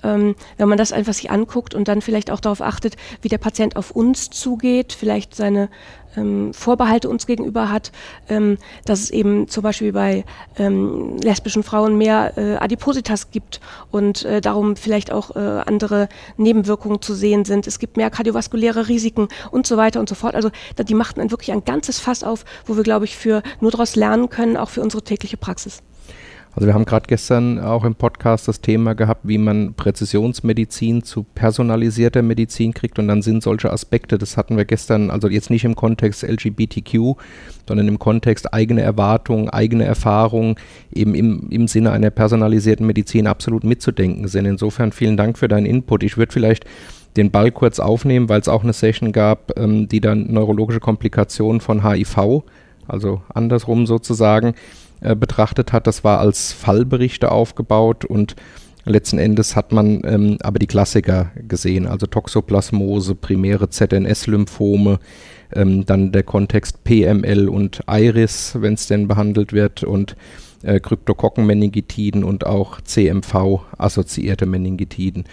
ähm, 0.03 0.35
wenn 0.57 0.69
man 0.69 0.77
das 0.77 0.91
einfach 0.91 1.13
sich 1.13 1.31
anguckt 1.31 1.75
und 1.75 1.87
dann 1.87 2.01
vielleicht 2.01 2.31
auch 2.31 2.39
darauf 2.39 2.61
achtet, 2.61 2.95
wie 3.21 3.29
der 3.29 3.37
Patient 3.37 3.75
auf 3.75 3.91
uns 3.91 4.29
zugeht, 4.29 4.93
vielleicht 4.93 5.35
seine 5.35 5.69
ähm, 6.17 6.53
Vorbehalte 6.53 7.09
uns 7.09 7.25
gegenüber 7.25 7.71
hat, 7.71 7.91
ähm, 8.29 8.57
dass 8.85 8.99
es 8.99 9.09
eben 9.11 9.47
zum 9.47 9.63
Beispiel 9.63 9.93
bei 9.93 10.25
ähm, 10.57 11.17
lesbischen 11.17 11.63
Frauen 11.63 11.97
mehr 11.97 12.37
äh, 12.37 12.55
Adipositas 12.57 13.31
gibt 13.31 13.61
und 13.91 14.25
äh, 14.25 14.41
darum 14.41 14.75
vielleicht 14.75 15.11
auch 15.11 15.35
äh, 15.35 15.39
andere 15.39 16.09
Nebenwirkungen 16.37 17.01
zu 17.01 17.13
sehen 17.13 17.45
sind. 17.45 17.67
Es 17.67 17.79
gibt 17.79 17.97
mehr 17.97 18.09
kardiovaskuläre 18.09 18.87
Risiken 18.87 19.27
und 19.51 19.67
so 19.67 19.77
weiter 19.77 19.99
und 19.99 20.09
so 20.09 20.15
fort. 20.15 20.35
Also 20.35 20.51
die 20.77 20.93
machten 20.93 21.19
dann 21.19 21.31
wirklich 21.31 21.51
ein 21.51 21.65
ganzes 21.65 21.99
Fass 21.99 22.23
auf, 22.23 22.45
wo 22.65 22.75
wir, 22.75 22.83
glaube 22.83 23.05
ich, 23.05 23.15
für 23.15 23.41
nur 23.59 23.71
daraus 23.71 23.95
lernen 23.95 24.29
können, 24.29 24.57
auch 24.57 24.69
für 24.69 24.81
unsere 24.81 25.03
tägliche 25.03 25.37
Praxis. 25.37 25.81
Also 26.53 26.67
wir 26.67 26.73
haben 26.73 26.83
gerade 26.83 27.05
gestern 27.07 27.59
auch 27.59 27.85
im 27.85 27.95
Podcast 27.95 28.47
das 28.47 28.59
Thema 28.59 28.93
gehabt, 28.93 29.21
wie 29.23 29.37
man 29.37 29.73
Präzisionsmedizin 29.73 31.01
zu 31.01 31.23
personalisierter 31.23 32.21
Medizin 32.21 32.73
kriegt 32.73 32.99
und 32.99 33.07
dann 33.07 33.21
sind 33.21 33.41
solche 33.41 33.71
Aspekte, 33.71 34.17
das 34.17 34.35
hatten 34.35 34.57
wir 34.57 34.65
gestern, 34.65 35.11
also 35.11 35.29
jetzt 35.29 35.49
nicht 35.49 35.63
im 35.63 35.75
Kontext 35.75 36.23
LGBTQ, 36.23 37.15
sondern 37.67 37.87
im 37.87 37.99
Kontext 37.99 38.53
eigene 38.53 38.81
Erwartungen, 38.81 39.49
eigene 39.49 39.85
Erfahrungen, 39.85 40.55
eben 40.93 41.15
im, 41.15 41.47
im 41.49 41.67
Sinne 41.69 41.91
einer 41.91 42.09
personalisierten 42.09 42.85
Medizin 42.85 43.27
absolut 43.27 43.63
mitzudenken 43.63 44.27
sind. 44.27 44.45
Insofern 44.45 44.91
vielen 44.91 45.15
Dank 45.15 45.37
für 45.37 45.47
deinen 45.47 45.65
Input. 45.65 46.03
Ich 46.03 46.17
würde 46.17 46.33
vielleicht 46.33 46.65
den 47.15 47.31
Ball 47.31 47.51
kurz 47.51 47.79
aufnehmen, 47.79 48.27
weil 48.27 48.41
es 48.41 48.49
auch 48.49 48.63
eine 48.63 48.73
Session 48.73 49.13
gab, 49.13 49.57
ähm, 49.57 49.87
die 49.87 50.01
dann 50.01 50.31
neurologische 50.31 50.81
Komplikationen 50.81 51.61
von 51.61 51.87
HIV, 51.87 52.43
also 52.87 53.21
andersrum 53.33 53.85
sozusagen, 53.85 54.53
äh, 55.01 55.15
betrachtet 55.15 55.73
hat. 55.73 55.87
Das 55.87 56.03
war 56.03 56.19
als 56.19 56.53
Fallberichte 56.53 57.31
aufgebaut 57.31 58.05
und 58.05 58.35
letzten 58.85 59.19
Endes 59.19 59.55
hat 59.55 59.71
man 59.71 60.01
ähm, 60.05 60.37
aber 60.41 60.59
die 60.59 60.67
Klassiker 60.67 61.31
gesehen, 61.47 61.87
also 61.87 62.07
Toxoplasmose, 62.07 63.15
primäre 63.15 63.69
ZNS-Lymphome, 63.69 64.99
ähm, 65.53 65.85
dann 65.85 66.11
der 66.11 66.23
Kontext 66.23 66.83
PML 66.83 67.49
und 67.49 67.81
Iris, 67.87 68.55
wenn 68.59 68.73
es 68.73 68.87
denn 68.87 69.07
behandelt 69.07 69.53
wird 69.53 69.83
und 69.83 70.15
äh, 70.63 70.79
Kryptokokkenmeningitiden 70.79 72.23
und 72.23 72.45
auch 72.45 72.81
CMV-assoziierte 72.81 74.45
Meningitiden. 74.45 75.25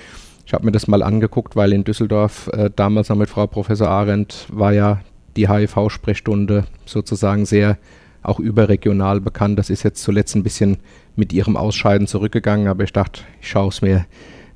Ich 0.47 0.55
habe 0.55 0.65
mir 0.65 0.73
das 0.73 0.89
mal 0.89 1.03
angeguckt, 1.03 1.57
weil 1.57 1.73
in 1.75 1.85
Düsseldorf 1.85 2.49
äh, 2.55 2.71
damals 2.75 3.11
noch 3.11 3.17
mit 3.17 3.29
Frau 3.29 3.47
Professor 3.47 3.89
Arendt 3.89 4.47
war 4.51 4.73
ja 4.73 5.01
die 5.37 5.49
HIV-Sprechstunde 5.49 6.65
sozusagen 6.87 7.45
sehr 7.45 7.77
auch 8.23 8.41
überregional 8.41 9.21
bekannt. 9.21 9.59
Das 9.59 9.71
ist 9.71 9.83
jetzt 9.83 10.03
zuletzt 10.03 10.35
ein 10.35 10.43
bisschen 10.43 10.79
mit 11.17 11.33
ihrem 11.33 11.57
Ausscheiden 11.57 12.07
zurückgegangen, 12.07 12.69
aber 12.69 12.85
ich 12.85 12.93
dachte, 12.93 13.23
ich 13.41 13.49
schaue 13.49 13.69
es 13.69 13.83
mir 13.83 14.07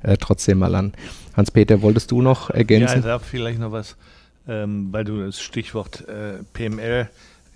äh, 0.01 0.17
trotzdem 0.17 0.59
mal 0.59 0.75
an. 0.75 0.93
Hans-Peter, 1.35 1.81
wolltest 1.81 2.11
du 2.11 2.21
noch 2.21 2.49
ergänzen? 2.49 3.01
Ja, 3.01 3.01
da 3.01 3.19
vielleicht 3.19 3.59
noch 3.59 3.71
was, 3.71 3.95
ähm, 4.47 4.89
weil 4.91 5.03
du 5.03 5.25
das 5.25 5.41
Stichwort 5.41 6.07
äh, 6.07 6.43
PML 6.53 7.09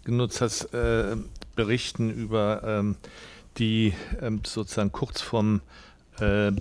genutzt 0.04 0.42
hast, 0.42 0.74
äh, 0.74 1.16
berichten 1.56 2.10
über 2.10 2.62
ähm, 2.66 2.96
die 3.58 3.94
ähm, 4.22 4.42
sozusagen 4.46 4.92
kurz 4.92 5.22
vorm 5.22 5.62
äh, 6.20 6.52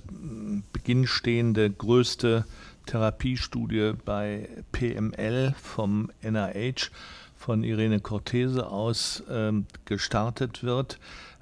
Beginn 0.72 1.06
stehende 1.06 1.70
größte 1.70 2.44
Therapiestudie 2.86 3.92
bei 4.04 4.48
PML 4.72 5.54
vom 5.60 6.10
NIH 6.22 6.90
von 7.36 7.62
Irene 7.62 8.00
Cortese 8.00 8.68
aus 8.68 9.20
äh, 9.28 9.52
gestartet 9.84 10.62
wird, 10.62 10.98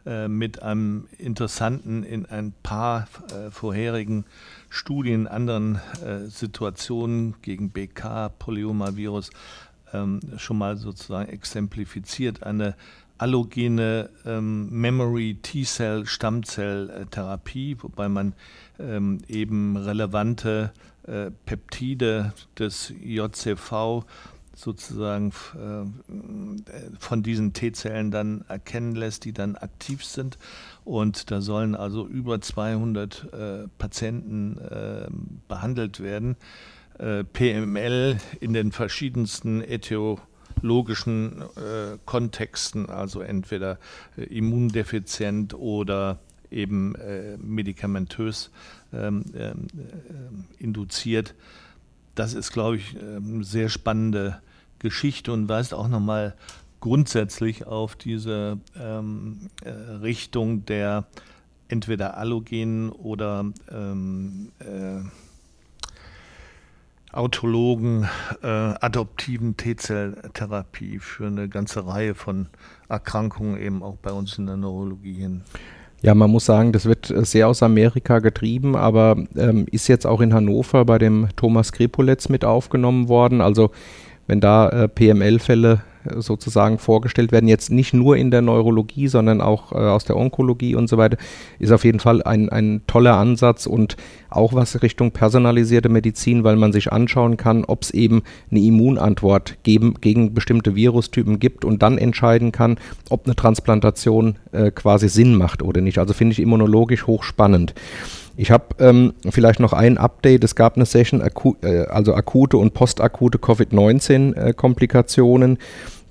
äh, 0.06 0.28
mit 0.28 0.62
einem 0.62 1.08
interessanten, 1.18 2.02
in 2.02 2.26
ein 2.26 2.52
paar 2.62 3.08
äh, 3.30 3.50
vorherigen 3.50 4.26
Studien, 4.68 5.26
anderen 5.26 5.80
äh, 6.04 6.26
Situationen 6.26 7.36
gegen 7.40 7.70
BK, 7.70 8.28
Polyomavirus, 8.38 9.30
ähm, 9.94 10.20
schon 10.36 10.58
mal 10.58 10.76
sozusagen 10.76 11.30
exemplifiziert, 11.30 12.42
eine 12.42 12.74
allogene 13.16 14.10
ähm, 14.26 14.68
Memory 14.70 15.38
T-Cell 15.40 16.04
Stammzelltherapie, 16.04 17.76
wobei 17.80 18.08
man 18.08 18.34
ähm, 18.78 19.20
eben 19.28 19.76
relevante 19.76 20.72
äh, 21.06 21.30
Peptide 21.46 22.32
des 22.58 22.92
JCV 23.02 24.04
sozusagen 24.54 25.32
äh, 25.54 25.84
von 26.98 27.22
diesen 27.22 27.52
T-Zellen 27.52 28.10
dann 28.10 28.44
erkennen 28.48 28.94
lässt, 28.94 29.24
die 29.24 29.32
dann 29.32 29.56
aktiv 29.56 30.04
sind. 30.04 30.38
Und 30.84 31.30
da 31.30 31.40
sollen 31.40 31.74
also 31.74 32.06
über 32.06 32.40
200 32.40 33.32
äh, 33.32 33.68
Patienten 33.78 34.58
äh, 34.58 35.08
behandelt 35.48 36.00
werden. 36.00 36.36
Äh, 36.98 37.24
PML 37.24 38.18
in 38.40 38.52
den 38.52 38.70
verschiedensten 38.70 39.62
etiologischen 39.62 41.42
äh, 41.42 41.98
Kontexten, 42.04 42.88
also 42.88 43.20
entweder 43.20 43.78
äh, 44.16 44.22
immundefizient 44.24 45.54
oder 45.54 46.20
eben 46.50 46.94
medikamentös 47.38 48.52
ähm, 48.92 49.24
ähm, 49.34 49.66
induziert 50.60 51.34
das 52.14 52.34
ist, 52.34 52.52
glaube 52.52 52.76
ich, 52.76 52.96
eine 52.96 53.16
ähm, 53.16 53.44
sehr 53.44 53.68
spannende 53.68 54.40
Geschichte 54.78 55.32
und 55.32 55.48
weist 55.48 55.74
auch 55.74 55.88
nochmal 55.88 56.34
grundsätzlich 56.80 57.66
auf 57.66 57.96
diese 57.96 58.58
ähm, 58.78 59.48
äh, 59.62 59.70
Richtung 59.70 60.66
der 60.66 61.06
entweder 61.68 62.18
allogenen 62.18 62.90
oder 62.90 63.46
ähm, 63.70 64.52
äh, 64.58 65.00
autologen 67.14 68.08
äh, 68.42 68.46
adoptiven 68.46 69.56
T-Zell-Therapie 69.56 70.98
für 70.98 71.28
eine 71.28 71.48
ganze 71.48 71.86
Reihe 71.86 72.14
von 72.14 72.48
Erkrankungen 72.88 73.56
eben 73.56 73.82
auch 73.82 73.96
bei 73.96 74.12
uns 74.12 74.36
in 74.36 74.46
der 74.46 74.56
Neurologie 74.56 75.14
hin. 75.14 75.42
Ja, 76.04 76.14
man 76.14 76.30
muss 76.30 76.44
sagen, 76.44 76.72
das 76.72 76.84
wird 76.84 77.10
äh, 77.10 77.24
sehr 77.24 77.48
aus 77.48 77.62
Amerika 77.62 78.18
getrieben, 78.18 78.76
aber 78.76 79.16
ähm, 79.38 79.64
ist 79.70 79.88
jetzt 79.88 80.06
auch 80.06 80.20
in 80.20 80.34
Hannover 80.34 80.84
bei 80.84 80.98
dem 80.98 81.28
Thomas 81.34 81.72
Krepoletz 81.72 82.28
mit 82.28 82.44
aufgenommen 82.44 83.08
worden. 83.08 83.40
Also 83.40 83.70
wenn 84.26 84.38
da 84.38 84.68
äh, 84.68 84.86
PML-Fälle 84.86 85.80
sozusagen 86.16 86.78
vorgestellt 86.78 87.32
werden, 87.32 87.48
jetzt 87.48 87.70
nicht 87.70 87.94
nur 87.94 88.16
in 88.16 88.30
der 88.30 88.42
Neurologie, 88.42 89.08
sondern 89.08 89.40
auch 89.40 89.72
äh, 89.72 89.76
aus 89.76 90.04
der 90.04 90.16
Onkologie 90.16 90.74
und 90.74 90.88
so 90.88 90.98
weiter, 90.98 91.16
ist 91.58 91.72
auf 91.72 91.84
jeden 91.84 92.00
Fall 92.00 92.22
ein, 92.22 92.48
ein 92.48 92.82
toller 92.86 93.16
Ansatz 93.16 93.66
und 93.66 93.96
auch 94.30 94.52
was 94.52 94.82
Richtung 94.82 95.12
personalisierte 95.12 95.88
Medizin, 95.88 96.44
weil 96.44 96.56
man 96.56 96.72
sich 96.72 96.92
anschauen 96.92 97.36
kann, 97.36 97.64
ob 97.64 97.82
es 97.82 97.90
eben 97.90 98.22
eine 98.50 98.60
Immunantwort 98.60 99.58
geben, 99.62 99.94
gegen 100.00 100.34
bestimmte 100.34 100.74
Virustypen 100.74 101.38
gibt 101.38 101.64
und 101.64 101.82
dann 101.82 101.98
entscheiden 101.98 102.52
kann, 102.52 102.78
ob 103.10 103.26
eine 103.26 103.36
Transplantation 103.36 104.36
äh, 104.52 104.70
quasi 104.70 105.08
Sinn 105.08 105.36
macht 105.36 105.62
oder 105.62 105.80
nicht. 105.80 105.98
Also 105.98 106.14
finde 106.14 106.32
ich 106.32 106.40
immunologisch 106.40 107.06
hochspannend. 107.06 107.74
Ich 108.36 108.50
habe 108.50 108.64
ähm, 108.80 109.14
vielleicht 109.30 109.60
noch 109.60 109.72
ein 109.72 109.96
Update. 109.96 110.42
Es 110.42 110.56
gab 110.56 110.74
eine 110.76 110.86
Session, 110.86 111.22
aku 111.22 111.54
äh, 111.62 111.86
also 111.86 112.14
akute 112.14 112.56
und 112.56 112.74
postakute 112.74 113.38
Covid-19-Komplikationen. 113.38 115.56
Äh, 115.56 115.58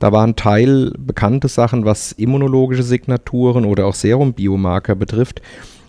da 0.03 0.11
waren 0.11 0.35
Teil 0.35 0.91
bekannte 0.97 1.47
Sachen, 1.47 1.85
was 1.85 2.11
immunologische 2.11 2.83
Signaturen 2.83 3.63
oder 3.63 3.85
auch 3.85 3.93
Serumbiomarker 3.93 4.95
betrifft. 4.95 5.41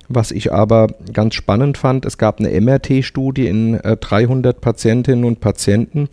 Was 0.08 0.30
ich 0.30 0.52
aber 0.52 0.86
ganz 1.12 1.34
spannend 1.34 1.78
fand, 1.78 2.06
es 2.06 2.16
gab 2.16 2.38
eine 2.38 2.60
MRT-Studie 2.60 3.48
in 3.48 3.74
äh, 3.74 3.96
300 3.96 4.60
Patientinnen 4.60 5.24
und 5.24 5.40
Patienten 5.40 6.08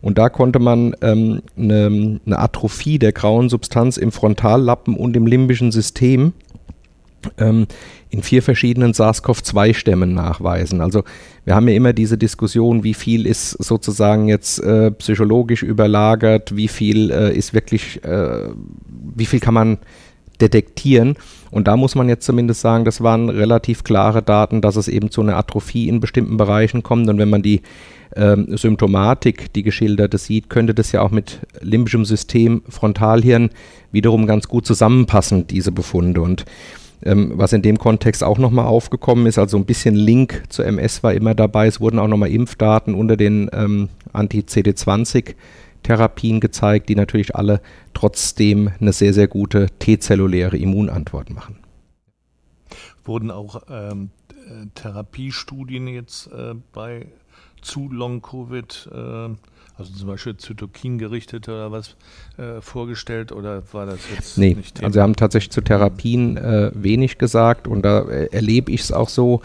und 0.00 0.18
da 0.18 0.30
konnte 0.30 0.58
man 0.58 0.96
ähm, 1.00 1.42
eine, 1.56 2.18
eine 2.26 2.38
Atrophie 2.40 2.98
der 2.98 3.12
grauen 3.12 3.48
Substanz 3.48 3.98
im 3.98 4.10
Frontallappen 4.10 4.96
und 4.96 5.16
im 5.16 5.28
limbischen 5.28 5.70
System 5.70 6.32
in 7.36 8.22
vier 8.22 8.42
verschiedenen 8.42 8.92
SARS-CoV-2-Stämmen 8.92 10.14
nachweisen. 10.14 10.80
Also 10.80 11.02
wir 11.44 11.54
haben 11.54 11.68
ja 11.68 11.74
immer 11.74 11.92
diese 11.92 12.16
Diskussion, 12.16 12.84
wie 12.84 12.94
viel 12.94 13.26
ist 13.26 13.50
sozusagen 13.50 14.28
jetzt 14.28 14.60
äh, 14.60 14.90
psychologisch 14.92 15.62
überlagert, 15.62 16.56
wie 16.56 16.68
viel 16.68 17.10
äh, 17.10 17.36
ist 17.36 17.54
wirklich, 17.54 18.04
äh, 18.04 18.48
wie 19.14 19.26
viel 19.26 19.40
kann 19.40 19.54
man 19.54 19.78
detektieren. 20.40 21.16
Und 21.50 21.68
da 21.68 21.76
muss 21.76 21.94
man 21.94 22.08
jetzt 22.08 22.26
zumindest 22.26 22.60
sagen, 22.60 22.84
das 22.84 23.00
waren 23.00 23.28
relativ 23.28 23.84
klare 23.84 24.22
Daten, 24.22 24.60
dass 24.60 24.76
es 24.76 24.88
eben 24.88 25.10
zu 25.10 25.20
einer 25.20 25.36
Atrophie 25.36 25.88
in 25.88 26.00
bestimmten 26.00 26.36
Bereichen 26.36 26.82
kommt. 26.82 27.08
Und 27.08 27.18
wenn 27.18 27.30
man 27.30 27.42
die 27.42 27.62
ähm, 28.16 28.56
Symptomatik, 28.56 29.52
die 29.52 29.62
geschilderte 29.62 30.18
sieht, 30.18 30.50
könnte 30.50 30.74
das 30.74 30.92
ja 30.92 31.02
auch 31.02 31.10
mit 31.10 31.40
limbischem 31.60 32.04
System, 32.04 32.62
Frontalhirn 32.68 33.50
wiederum 33.92 34.26
ganz 34.26 34.48
gut 34.48 34.66
zusammenpassen, 34.66 35.46
diese 35.46 35.72
Befunde. 35.72 36.22
Und 36.22 36.44
ähm, 37.04 37.32
was 37.36 37.52
in 37.52 37.62
dem 37.62 37.78
Kontext 37.78 38.24
auch 38.24 38.38
nochmal 38.38 38.66
aufgekommen 38.66 39.26
ist, 39.26 39.38
also 39.38 39.56
ein 39.56 39.66
bisschen 39.66 39.94
Link 39.94 40.42
zur 40.48 40.66
MS 40.66 41.02
war 41.02 41.14
immer 41.14 41.34
dabei. 41.34 41.66
Es 41.66 41.80
wurden 41.80 41.98
auch 41.98 42.08
nochmal 42.08 42.30
Impfdaten 42.30 42.94
unter 42.94 43.16
den 43.16 43.48
ähm, 43.52 43.88
Anti-CD20-Therapien 44.12 46.40
gezeigt, 46.40 46.88
die 46.88 46.96
natürlich 46.96 47.36
alle 47.36 47.60
trotzdem 47.92 48.70
eine 48.80 48.92
sehr, 48.92 49.12
sehr 49.12 49.28
gute 49.28 49.66
T-zelluläre 49.78 50.56
Immunantwort 50.56 51.28
machen. 51.30 51.58
Wurden 53.04 53.30
auch 53.30 53.62
ähm, 53.68 54.10
äh, 54.30 54.66
Therapiestudien 54.74 55.86
jetzt 55.88 56.32
äh, 56.32 56.54
bei 56.72 57.06
zu 57.64 57.90
Long-Covid 57.90 58.90
äh, 58.92 59.34
also 59.76 59.92
zum 59.92 60.06
Beispiel 60.06 60.36
Zytokin 60.36 60.98
gerichtet 60.98 61.48
oder 61.48 61.72
was 61.72 61.96
äh, 62.36 62.60
vorgestellt 62.60 63.32
oder 63.32 63.62
war 63.72 63.86
das 63.86 63.98
jetzt 64.14 64.38
nee, 64.38 64.54
nicht 64.54 64.76
Thema? 64.76 64.86
Also 64.86 64.96
wir 64.96 65.02
haben 65.02 65.16
tatsächlich 65.16 65.50
zu 65.50 65.62
Therapien 65.62 66.36
äh, 66.36 66.70
wenig 66.74 67.18
gesagt 67.18 67.66
und 67.66 67.82
da 67.82 68.02
äh, 68.02 68.26
erlebe 68.26 68.70
ich 68.70 68.82
es 68.82 68.92
auch 68.92 69.08
so, 69.08 69.42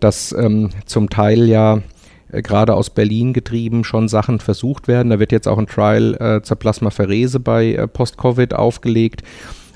dass 0.00 0.32
ähm, 0.32 0.70
zum 0.86 1.10
Teil 1.10 1.48
ja 1.48 1.80
äh, 2.32 2.42
gerade 2.42 2.74
aus 2.74 2.90
Berlin 2.90 3.32
getrieben 3.32 3.84
schon 3.84 4.08
Sachen 4.08 4.40
versucht 4.40 4.88
werden. 4.88 5.10
Da 5.10 5.20
wird 5.20 5.30
jetzt 5.30 5.46
auch 5.46 5.58
ein 5.58 5.66
Trial 5.66 6.14
äh, 6.14 6.42
zur 6.42 6.56
Plasmapherese 6.56 7.38
bei 7.38 7.74
äh, 7.74 7.86
Post-Covid 7.86 8.54
aufgelegt. 8.54 9.22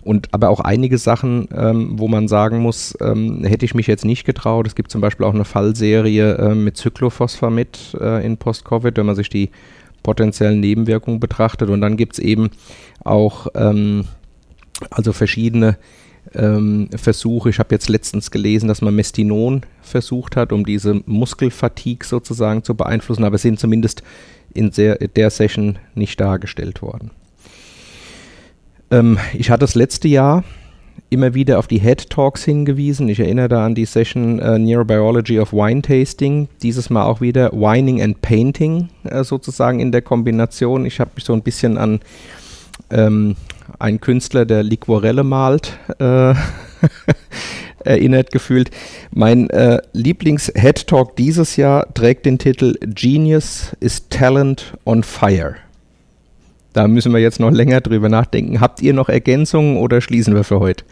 Und 0.05 0.29
aber 0.33 0.49
auch 0.49 0.61
einige 0.61 0.99
Sachen, 0.99 1.49
ähm, 1.55 1.93
wo 1.99 2.09
man 2.09 2.27
sagen 2.27 2.59
muss, 2.59 2.97
ähm, 3.01 3.45
hätte 3.45 3.65
ich 3.65 3.75
mich 3.75 3.87
jetzt 3.87 4.05
nicht 4.05 4.25
getraut. 4.25 4.67
Es 4.67 4.75
gibt 4.75 4.91
zum 4.91 5.01
Beispiel 5.01 5.25
auch 5.25 5.35
eine 5.35 5.45
Fallserie 5.45 6.35
äh, 6.35 6.55
mit 6.55 6.77
Cyclophosphamid 6.77 7.97
äh, 8.01 8.27
in 8.27 8.37
Post-Covid, 8.37 8.97
wenn 8.97 9.07
man 9.07 9.15
sich 9.15 9.29
die 9.29 9.51
potenziellen 10.03 10.59
Nebenwirkungen 10.59 11.21
betrachtet. 11.21 11.71
Und 11.71 11.81
dann 11.81 11.97
gibt 11.97 12.15
es 12.15 12.19
eben 12.19 12.51
auch 13.05 13.47
ähm, 13.55 14.07
also 14.91 15.13
verschiedene 15.13 15.77
ähm, 16.35 16.89
Versuche. 16.97 17.51
Ich 17.51 17.61
habe 17.61 17.73
jetzt 17.73 17.89
letztens 17.89 18.33
gelesen, 18.33 18.67
dass 18.67 18.83
man 18.83 18.97
Mestinon 18.97 19.63
versucht 19.83 20.35
hat, 20.35 20.53
um 20.53 20.67
diese 20.67 21.01
Muskelfatigue 21.07 22.07
sozusagen 22.07 22.65
zu 22.65 22.75
beeinflussen, 22.75 23.25
aber 23.25 23.39
sind 23.39 23.61
zumindest 23.61 24.03
in 24.55 24.71
der 24.71 25.31
Session 25.31 25.79
nicht 25.95 26.21
dargestellt 26.21 26.83
worden. 26.83 27.11
Ähm, 28.93 29.19
ich 29.33 29.51
hatte 29.51 29.61
das 29.61 29.75
letzte 29.75 30.07
Jahr 30.07 30.45
immer 31.11 31.35
wieder 31.35 31.59
auf 31.59 31.67
die 31.67 31.81
Head 31.81 32.11
Talks 32.11 32.45
hingewiesen. 32.45 33.09
Ich 33.09 33.19
erinnere 33.19 33.49
da 33.49 33.67
an 33.67 33.75
die 33.75 33.85
Session 33.85 34.39
äh, 34.39 34.59
Neurobiology 34.59 35.41
of 35.41 35.53
Wine 35.53 35.83
Tasting. 35.83 36.49
Dieses 36.63 36.91
Mal 36.91 37.05
auch 37.05 37.21
wieder 37.21 37.53
Wining 37.53 38.01
and 38.01 38.23
Painting 38.23 38.89
äh, 39.05 39.25
sozusagen 39.25 39.81
in 39.81 39.93
der 39.93 40.03
Kombination. 40.03 40.87
Ich 40.87 41.01
habe 41.01 41.11
mich 41.15 41.25
so 41.25 41.33
ein 41.33 41.43
bisschen 41.43 41.77
an 41.79 42.01
ähm, 42.91 43.37
einen 43.79 44.01
Künstler, 44.01 44.45
der 44.45 44.63
Liquorelle 44.63 45.25
malt, 45.25 45.79
äh, 45.99 46.35
erinnert 47.85 48.31
gefühlt. 48.31 48.71
Mein 49.11 49.49
äh, 49.51 49.81
Lieblings-Head 49.93 50.87
Talk 50.87 51.17
dieses 51.17 51.57
Jahr 51.57 51.93
trägt 51.95 52.27
den 52.27 52.39
Titel 52.39 52.75
Genius 52.81 53.73
is 53.81 54.09
Talent 54.09 54.75
on 54.85 55.03
Fire. 55.03 55.57
Da 56.73 56.89
müssen 56.89 57.13
wir 57.13 57.21
jetzt 57.21 57.41
noch 57.41 57.51
länger 57.51 57.81
drüber 57.81 58.09
nachdenken. 58.09 58.61
Habt 58.61 58.81
ihr 58.81 58.95
noch 58.95 59.09
Ergänzungen 59.09 59.77
oder 59.77 60.01
schließen 60.01 60.35
wir 60.35 60.45
für 60.45 60.61
heute? 60.61 60.85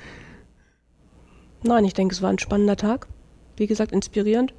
Nein, 1.62 1.84
ich 1.84 1.94
denke, 1.94 2.14
es 2.14 2.22
war 2.22 2.30
ein 2.30 2.38
spannender 2.38 2.76
Tag. 2.76 3.06
Wie 3.56 3.66
gesagt, 3.66 3.92
inspirierend. 3.92 4.52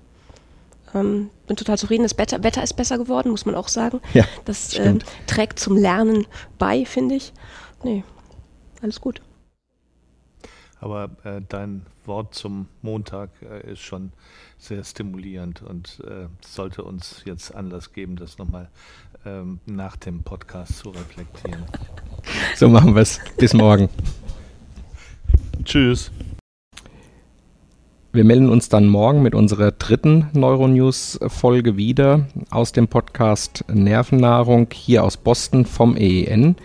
Ähm, 0.94 1.30
bin 1.48 1.56
total 1.56 1.78
zufrieden. 1.78 2.04
Das 2.04 2.18
Wetter, 2.18 2.44
Wetter, 2.44 2.64
ist 2.64 2.74
besser 2.74 2.98
geworden, 2.98 3.30
muss 3.30 3.46
man 3.46 3.56
auch 3.56 3.68
sagen. 3.68 4.02
Ja, 4.14 4.26
das 4.46 4.78
ähm, 4.78 5.00
trägt 5.28 5.60
zum 5.60 5.78
Lernen 5.78 6.28
bei, 6.58 6.86
finde 6.86 7.16
ich. 7.16 7.34
Nee, 7.84 8.04
alles 8.82 9.00
gut. 9.00 9.22
Aber 10.80 11.12
äh, 11.24 11.42
dein 11.48 11.86
Wort 12.06 12.34
zum 12.34 12.68
Montag 12.82 13.30
äh, 13.44 13.72
ist 13.72 13.82
schon 13.82 14.12
sehr 14.58 14.84
stimulierend 14.84 15.62
und 15.62 16.02
äh, 16.08 16.28
sollte 16.44 16.84
uns 16.84 17.22
jetzt 17.26 17.54
Anlass 17.54 17.94
geben, 17.94 18.16
das 18.16 18.40
nochmal 18.40 18.70
ähm, 19.26 19.60
nach 19.66 19.96
dem 19.96 20.24
Podcast 20.24 20.78
zu 20.78 20.90
reflektieren. 20.90 21.64
So 22.56 22.70
machen 22.70 22.94
wir 22.94 23.02
es. 23.02 23.20
Bis 23.38 23.52
morgen. 23.56 23.90
Tschüss. 25.64 26.12
Wir 28.14 28.26
melden 28.26 28.50
uns 28.50 28.70
dann 28.70 28.88
morgen 28.88 29.24
mit 29.24 29.34
unserer 29.34 29.72
dritten 29.72 30.28
Neuronews-Folge 30.34 31.78
wieder 31.78 32.28
aus 32.50 32.74
dem 32.74 32.90
Podcast 32.90 33.64
Nervennahrung 33.72 34.68
hier 34.72 35.04
aus 35.04 35.18
Boston 35.18 35.66
vom 35.66 35.96
EEN. 35.96 36.58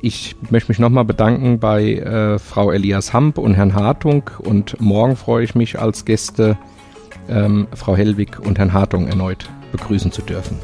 Ich 0.00 0.36
möchte 0.50 0.70
mich 0.70 0.78
nochmal 0.78 1.04
bedanken 1.04 1.58
bei 1.58 1.94
äh, 1.94 2.38
Frau 2.38 2.70
Elias 2.70 3.12
Hamp 3.12 3.38
und 3.38 3.54
Herrn 3.54 3.74
Hartung 3.74 4.30
und 4.38 4.80
morgen 4.80 5.16
freue 5.16 5.42
ich 5.42 5.54
mich 5.54 5.80
als 5.80 6.04
Gäste 6.04 6.56
ähm, 7.28 7.66
Frau 7.74 7.96
Hellwig 7.96 8.38
und 8.38 8.58
Herrn 8.58 8.72
Hartung 8.72 9.08
erneut 9.08 9.50
begrüßen 9.72 10.12
zu 10.12 10.22
dürfen. 10.22 10.58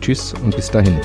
Tschüss 0.00 0.34
und 0.42 0.56
bis 0.56 0.70
dahin. 0.70 0.98